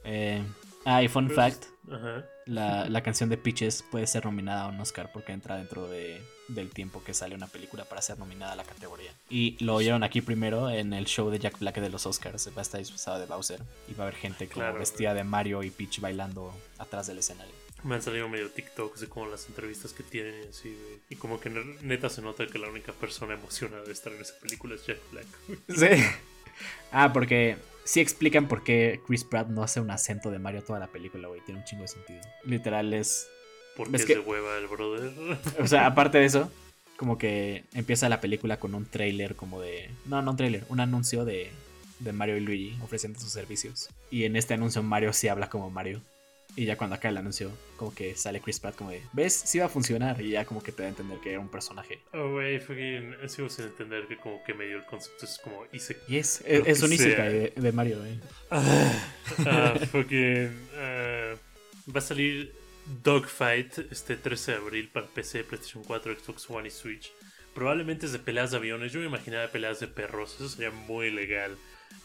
Eh, 0.05 0.43
ah, 0.85 1.03
y 1.03 1.09
fun 1.09 1.27
Pero 1.27 1.43
fact: 1.43 1.65
Ajá. 1.91 2.25
la, 2.47 2.89
la 2.89 3.03
canción 3.03 3.29
de 3.29 3.37
Peaches 3.37 3.83
puede 3.91 4.07
ser 4.07 4.25
nominada 4.25 4.63
a 4.63 4.69
un 4.69 4.81
Oscar 4.81 5.11
porque 5.13 5.33
entra 5.33 5.57
dentro 5.57 5.89
de, 5.89 6.23
del 6.47 6.71
tiempo 6.71 7.03
que 7.03 7.15
sale 7.15 7.35
una 7.35 7.49
película 7.49 7.85
para 7.85 8.01
ser 8.01 8.17
nominada 8.17 8.53
a 8.53 8.57
la 8.57 8.63
categoría. 8.63 9.11
Y 9.29 9.57
lo 9.63 9.75
oyeron 9.75 10.05
aquí 10.05 10.21
primero 10.21 10.71
en 10.71 10.93
el 10.93 11.07
show 11.07 11.31
de 11.31 11.41
Jack 11.41 11.59
Black 11.59 11.81
de 11.81 11.91
los 11.91 12.07
Oscars. 12.07 12.49
Va 12.57 12.61
a 12.61 12.63
estar 12.63 12.79
disfrazado 12.79 13.19
de 13.19 13.27
Bowser. 13.27 13.61
Y 13.89 13.95
va 13.95 14.05
a 14.05 14.07
haber 14.07 14.21
gente 14.21 14.47
como 14.47 14.67
Claro, 14.67 14.79
vestida 14.79 15.15
de 15.15 15.25
Mario 15.25 15.65
y 15.65 15.71
Peach 15.71 15.99
bailando 15.99 16.55
atrás 16.79 17.09
del 17.09 17.19
escenario. 17.19 17.68
Me 17.85 17.95
han 17.95 18.03
salido 18.03 18.29
medio 18.29 18.51
TikToks 18.51 19.01
de 19.01 19.07
como 19.09 19.27
las 19.29 19.47
entrevistas 19.49 19.93
que 19.93 20.03
tienen 20.03 20.35
y 20.45 20.49
así, 20.49 20.69
güey. 20.71 20.99
Y 21.11 21.17
como 21.17 21.39
que 21.41 21.49
ne- 21.51 21.77
neta 21.83 22.09
se 22.11 22.23
nota 22.23 22.47
que 22.47 22.59
la 22.59 22.69
única 22.69 22.93
persona 22.93 23.35
emocionada 23.35 23.85
de 23.85 23.93
estar 23.93 24.13
en 24.13 24.21
esa 24.21 24.35
película 24.41 24.75
es 24.75 24.85
Jack 24.87 24.99
Black. 25.13 25.27
güey. 25.47 25.59
Sí. 25.97 26.03
Ah, 26.91 27.13
porque 27.13 27.57
sí 27.85 28.01
explican 28.01 28.49
por 28.49 28.65
qué 28.65 29.01
Chris 29.07 29.23
Pratt 29.25 29.47
no 29.49 29.63
hace 29.63 29.81
un 29.81 29.91
acento 29.93 30.31
de 30.31 30.39
Mario 30.41 30.65
toda 30.65 30.81
la 30.81 30.89
película, 30.89 31.29
güey. 31.29 31.41
Tiene 31.43 31.61
un 31.61 31.67
chingo 31.67 31.83
de 31.83 31.89
sentido. 31.89 32.21
Literal 32.45 32.93
es. 32.95 33.29
Porque 33.77 33.93
¿Ves 33.93 34.01
es 34.03 34.07
que- 34.09 34.19
hueva 34.19 34.57
el 34.59 34.67
brother. 34.67 35.13
O 35.61 35.67
sea, 35.69 35.87
aparte 35.87 36.19
de 36.19 36.25
eso, 36.25 36.51
como 36.97 37.17
que 37.17 37.65
empieza 37.75 38.09
la 38.09 38.21
película 38.21 38.59
con 38.59 38.75
un 38.75 38.87
trailer 38.87 39.37
como 39.37 39.61
de. 39.61 39.89
No, 40.07 40.21
no 40.21 40.33
un 40.33 40.37
trailer, 40.37 40.65
un 40.69 40.81
anuncio 40.81 41.25
de, 41.25 41.53
de 42.01 42.13
Mario 42.13 42.37
y 42.39 42.41
Luigi 42.41 42.77
ofreciendo 42.83 43.21
sus 43.21 43.31
servicios. 43.31 43.89
Y 44.11 44.25
en 44.25 44.35
este 44.35 44.55
anuncio 44.55 44.83
Mario 44.83 45.13
sí 45.13 45.29
habla 45.29 45.49
como 45.49 45.71
Mario. 45.71 46.03
Y 46.59 46.65
ya 46.65 46.77
cuando 46.77 46.97
acaba 46.97 47.13
el 47.13 47.19
anuncio, 47.19 47.53
como 47.77 47.95
que 47.95 48.17
sale 48.17 48.41
Chris 48.41 48.59
Pratt 48.59 48.75
como 48.75 48.91
de, 48.91 49.01
¿ves? 49.13 49.33
Sí 49.33 49.61
va 49.61 49.67
a 49.67 49.69
funcionar. 49.69 50.21
Y 50.21 50.31
ya 50.31 50.45
como 50.45 50.61
que 50.61 50.73
te 50.73 50.83
da 50.83 50.87
a 50.87 50.91
entender 50.91 51.19
que 51.21 51.31
era 51.31 51.39
un 51.39 51.49
personaje. 51.49 52.01
Oh, 52.13 52.33
güey, 52.33 52.59
fucking. 52.59 53.15
Sigo 53.29 53.49
sin 53.49 53.67
entender 53.67 54.09
que 54.09 54.17
como 54.17 54.43
que 54.43 54.55
medio 54.55 54.79
el 54.79 54.85
concepto 54.85 55.25
es 55.25 55.39
como 55.39 55.65
hice. 55.73 55.97
Y 56.09 56.17
es, 56.17 56.43
Lo 56.45 56.53
es, 56.55 56.67
es 56.67 56.83
un 56.83 56.93
isekai 56.93 57.33
de, 57.33 57.53
de 57.55 57.73
Mario, 57.73 57.99
güey. 58.01 58.19
Ah, 58.51 59.75
fucking. 59.93 60.51
ah, 60.79 61.35
va 61.95 61.99
a 61.99 62.01
salir 62.01 62.53
Dogfight 63.05 63.79
este 63.93 64.17
13 64.17 64.51
de 64.51 64.57
abril 64.59 64.89
para 64.93 65.07
PC, 65.07 65.45
PlayStation 65.45 65.85
4, 65.85 66.17
Xbox 66.19 66.51
One 66.51 66.67
y 66.67 66.71
Switch. 66.73 67.13
Probablemente 67.55 68.07
es 68.07 68.13
de 68.13 68.19
peleas 68.19 68.51
de 68.51 68.57
aviones. 68.57 68.91
Yo 68.93 68.99
me 68.99 69.07
imaginaba 69.07 69.47
peleas 69.47 69.79
de 69.79 69.87
perros. 69.87 70.35
Eso 70.35 70.49
sería 70.49 70.73
muy 70.73 71.13
legal. 71.13 71.57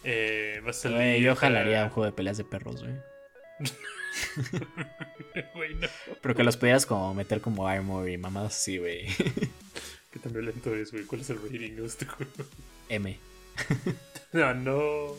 Eh, 0.03 0.61
va 0.63 0.69
a 0.69 0.73
salir. 0.73 1.23
Yo 1.23 1.29
para- 1.33 1.41
jalaría 1.41 1.85
un 1.85 1.89
juego 1.89 2.05
de 2.05 2.11
peleas 2.11 2.37
de 2.37 2.43
perros, 2.43 2.83
güey. 2.83 2.93
Pero 6.21 6.35
que 6.35 6.43
los 6.43 6.57
pudieras 6.57 6.85
como 6.85 7.13
meter 7.13 7.41
como 7.41 7.67
armor 7.67 8.09
y 8.09 8.17
mamadas 8.17 8.55
así, 8.55 8.77
güey. 8.77 9.07
¿Qué 10.11 10.19
tan 10.21 10.31
violento 10.33 10.73
es, 10.75 10.91
güey? 10.91 11.03
¿Cuál 11.05 11.21
es 11.21 11.29
el 11.31 11.37
rating 11.41 11.75
de 11.75 11.85
este 11.85 12.05
juego? 12.05 12.31
M. 12.89 13.17
No, 14.31 14.53
no. 14.53 15.15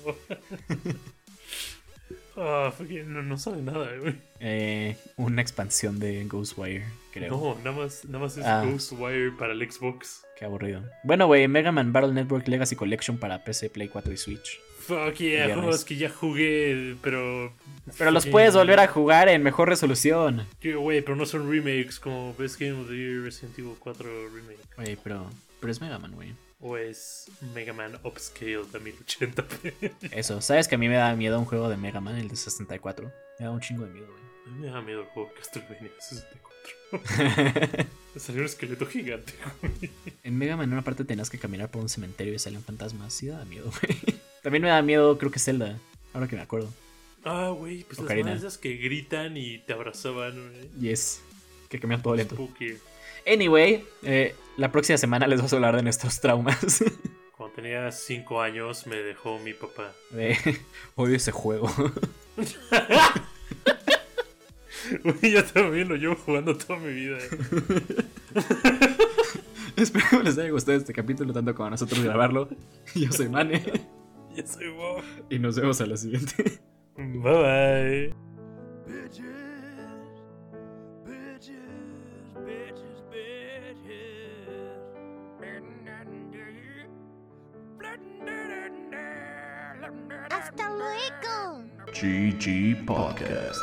Ah, 2.37 2.73
fucking, 2.77 3.13
no, 3.13 3.23
no 3.23 3.39
sabe 3.39 3.63
nada, 3.63 3.89
güey. 4.01 4.17
Eh, 4.41 4.97
una 5.17 5.41
expansión 5.41 6.01
de 6.01 6.25
Ghostwire, 6.25 6.85
creo. 7.13 7.31
No, 7.31 7.55
nada 7.63 7.77
más, 7.77 8.05
nada 8.05 8.19
más 8.19 8.37
es 8.37 8.45
Ah. 8.45 8.65
Ghostwire 8.65 9.31
para 9.39 9.53
el 9.53 9.71
Xbox. 9.71 10.23
Qué 10.37 10.45
aburrido. 10.45 10.83
Bueno, 11.05 11.29
güey, 11.29 11.47
Mega 11.47 11.71
Man 11.71 11.93
Battle 11.93 12.13
Network 12.13 12.49
Legacy 12.49 12.75
Collection 12.75 13.19
para 13.19 13.45
PC, 13.45 13.71
Play 13.71 13.89
4 13.89 14.13
y 14.13 14.17
Switch. 14.17 14.61
Fuck 14.87 15.15
yeah, 15.17 15.47
Viernes. 15.47 15.57
juegos 15.65 15.85
que 15.85 15.97
ya 15.97 16.11
jugué, 16.11 16.97
pero. 17.03 17.53
Pero 17.99 18.11
los 18.11 18.27
puedes 18.27 18.55
volver 18.55 18.81
a 18.81 18.87
jugar 18.89 19.29
en 19.29 19.43
mejor 19.43 19.69
resolución. 19.69 20.47
Güey, 20.63 21.03
pero 21.03 21.17
no 21.17 21.27
son 21.27 21.51
remakes 21.51 21.99
como 22.01 22.35
Best 22.35 22.59
Game 22.59 22.81
of 22.81 22.89
the 22.89 22.97
Year 22.97 23.23
Resident 23.23 23.59
Evil 23.59 23.75
4 23.79 24.29
Remake. 24.35 24.59
Güey, 24.77 24.97
pero, 25.03 25.31
pero 25.61 25.71
es 25.71 25.81
Mega 25.81 25.99
Man, 25.99 26.13
güey. 26.13 26.33
O 26.61 26.77
es 26.79 27.31
Mega 27.55 27.75
Man 27.75 27.99
Upscale 28.03 28.57
a 28.57 28.79
1080p. 28.79 29.93
Eso, 30.13 30.41
¿sabes 30.41 30.67
que 30.67 30.77
a 30.77 30.79
mí 30.79 30.89
me 30.89 30.97
da 30.97 31.15
miedo 31.15 31.39
un 31.39 31.45
juego 31.45 31.69
de 31.69 31.77
Mega 31.77 32.01
Man, 32.01 32.17
el 32.17 32.29
de 32.29 32.37
64? 32.37 33.13
Me 33.39 33.45
da 33.45 33.51
un 33.53 33.61
chingo 33.61 33.85
de 33.85 33.93
miedo, 33.93 34.07
güey. 34.07 34.23
A 34.47 34.51
mí 34.51 34.61
me 34.61 34.67
da 34.69 34.81
miedo 34.81 35.01
el 35.03 35.07
juego 35.09 35.31
Castlevania 35.35 35.91
64. 36.01 36.45
Salió 38.17 38.41
un 38.41 38.47
esqueleto 38.47 38.87
gigante, 38.87 39.35
güey. 39.61 39.91
En 40.23 40.39
Mega 40.39 40.57
Man 40.57 40.69
en 40.69 40.73
una 40.73 40.83
parte 40.83 41.05
tenías 41.05 41.29
que 41.29 41.39
caminar 41.39 41.71
por 41.71 41.83
un 41.83 41.89
cementerio 41.91 42.33
y 42.33 42.39
salían 42.39 42.63
fantasmas. 42.63 43.13
Sí 43.13 43.27
da 43.27 43.45
miedo, 43.45 43.71
güey. 43.83 43.99
También 44.45 44.63
me 44.63 44.69
da 44.69 44.83
miedo, 44.83 45.17
creo 45.17 45.33
que 45.33 45.39
Zelda. 45.39 45.79
Ahora 46.13 46.29
que 46.29 46.37
me 46.37 46.43
acuerdo. 46.43 46.69
Ah, 47.25 47.49
güey, 47.57 47.85
pues 47.85 47.97
las 47.97 48.05
Ocarina. 48.05 48.27
madres 48.27 48.43
esas 48.43 48.59
que 48.59 48.77
gritan 48.77 49.39
y 49.39 49.57
te 49.61 49.73
abrazaban, 49.73 50.35
güey. 50.35 50.69
Yes. 50.79 51.23
Que 51.71 51.81
caminan 51.81 52.03
todo 52.03 52.15
lento. 52.15 52.35
Spooky. 52.35 52.75
Anyway, 53.27 53.83
eh, 54.03 54.35
la 54.59 54.71
próxima 54.71 54.99
semana 54.99 55.27
les 55.27 55.39
vamos 55.39 55.51
a 55.55 55.57
hablar 55.57 55.77
de 55.77 55.83
nuestros 55.83 56.21
traumas. 56.21 56.85
Cuando 57.39 57.57
tenía 57.57 57.91
5 57.91 58.43
años 58.43 58.87
me 58.87 58.97
dejó 58.97 59.39
mi 59.39 59.55
papá. 59.55 59.93
De 60.11 60.37
odio 60.95 61.17
ese 61.17 61.33
juego. 61.33 61.73
Güey, 65.03 65.33
ya 65.33 65.43
también 65.43 65.89
lo 65.89 65.97
llevo 65.97 66.15
jugando 66.15 66.55
toda 66.55 66.79
mi 66.79 66.93
vida. 66.93 67.17
Espero 69.77 70.05
que 70.11 70.23
les 70.25 70.37
haya 70.37 70.51
gustado 70.51 70.77
este 70.77 70.93
capítulo 70.93 71.33
tanto 71.33 71.55
como 71.55 71.69
a 71.69 71.71
nosotros 71.71 72.05
grabarlo. 72.05 72.51
Yo 72.95 73.11
soy 73.11 73.31
Mane 73.31 73.63
Ya 74.35 74.47
soy 74.47 74.69
Bob. 74.69 75.03
y 75.31 75.39
nos 75.39 75.57
vemos 75.57 75.81
a 75.81 75.87
la 75.87 75.97
siguiente. 75.97 76.61
Bye 76.97 78.13
bye. 78.13 78.15
Hasta 90.31 90.69
luego. 90.71 91.65
GG 91.93 92.85
Podcast. 92.85 93.61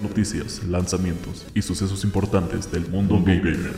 Noticias, 0.00 0.62
lanzamientos 0.64 1.46
y 1.54 1.62
sucesos 1.62 2.04
importantes 2.04 2.70
del 2.70 2.88
mundo 2.88 3.20
gamer. 3.24 3.72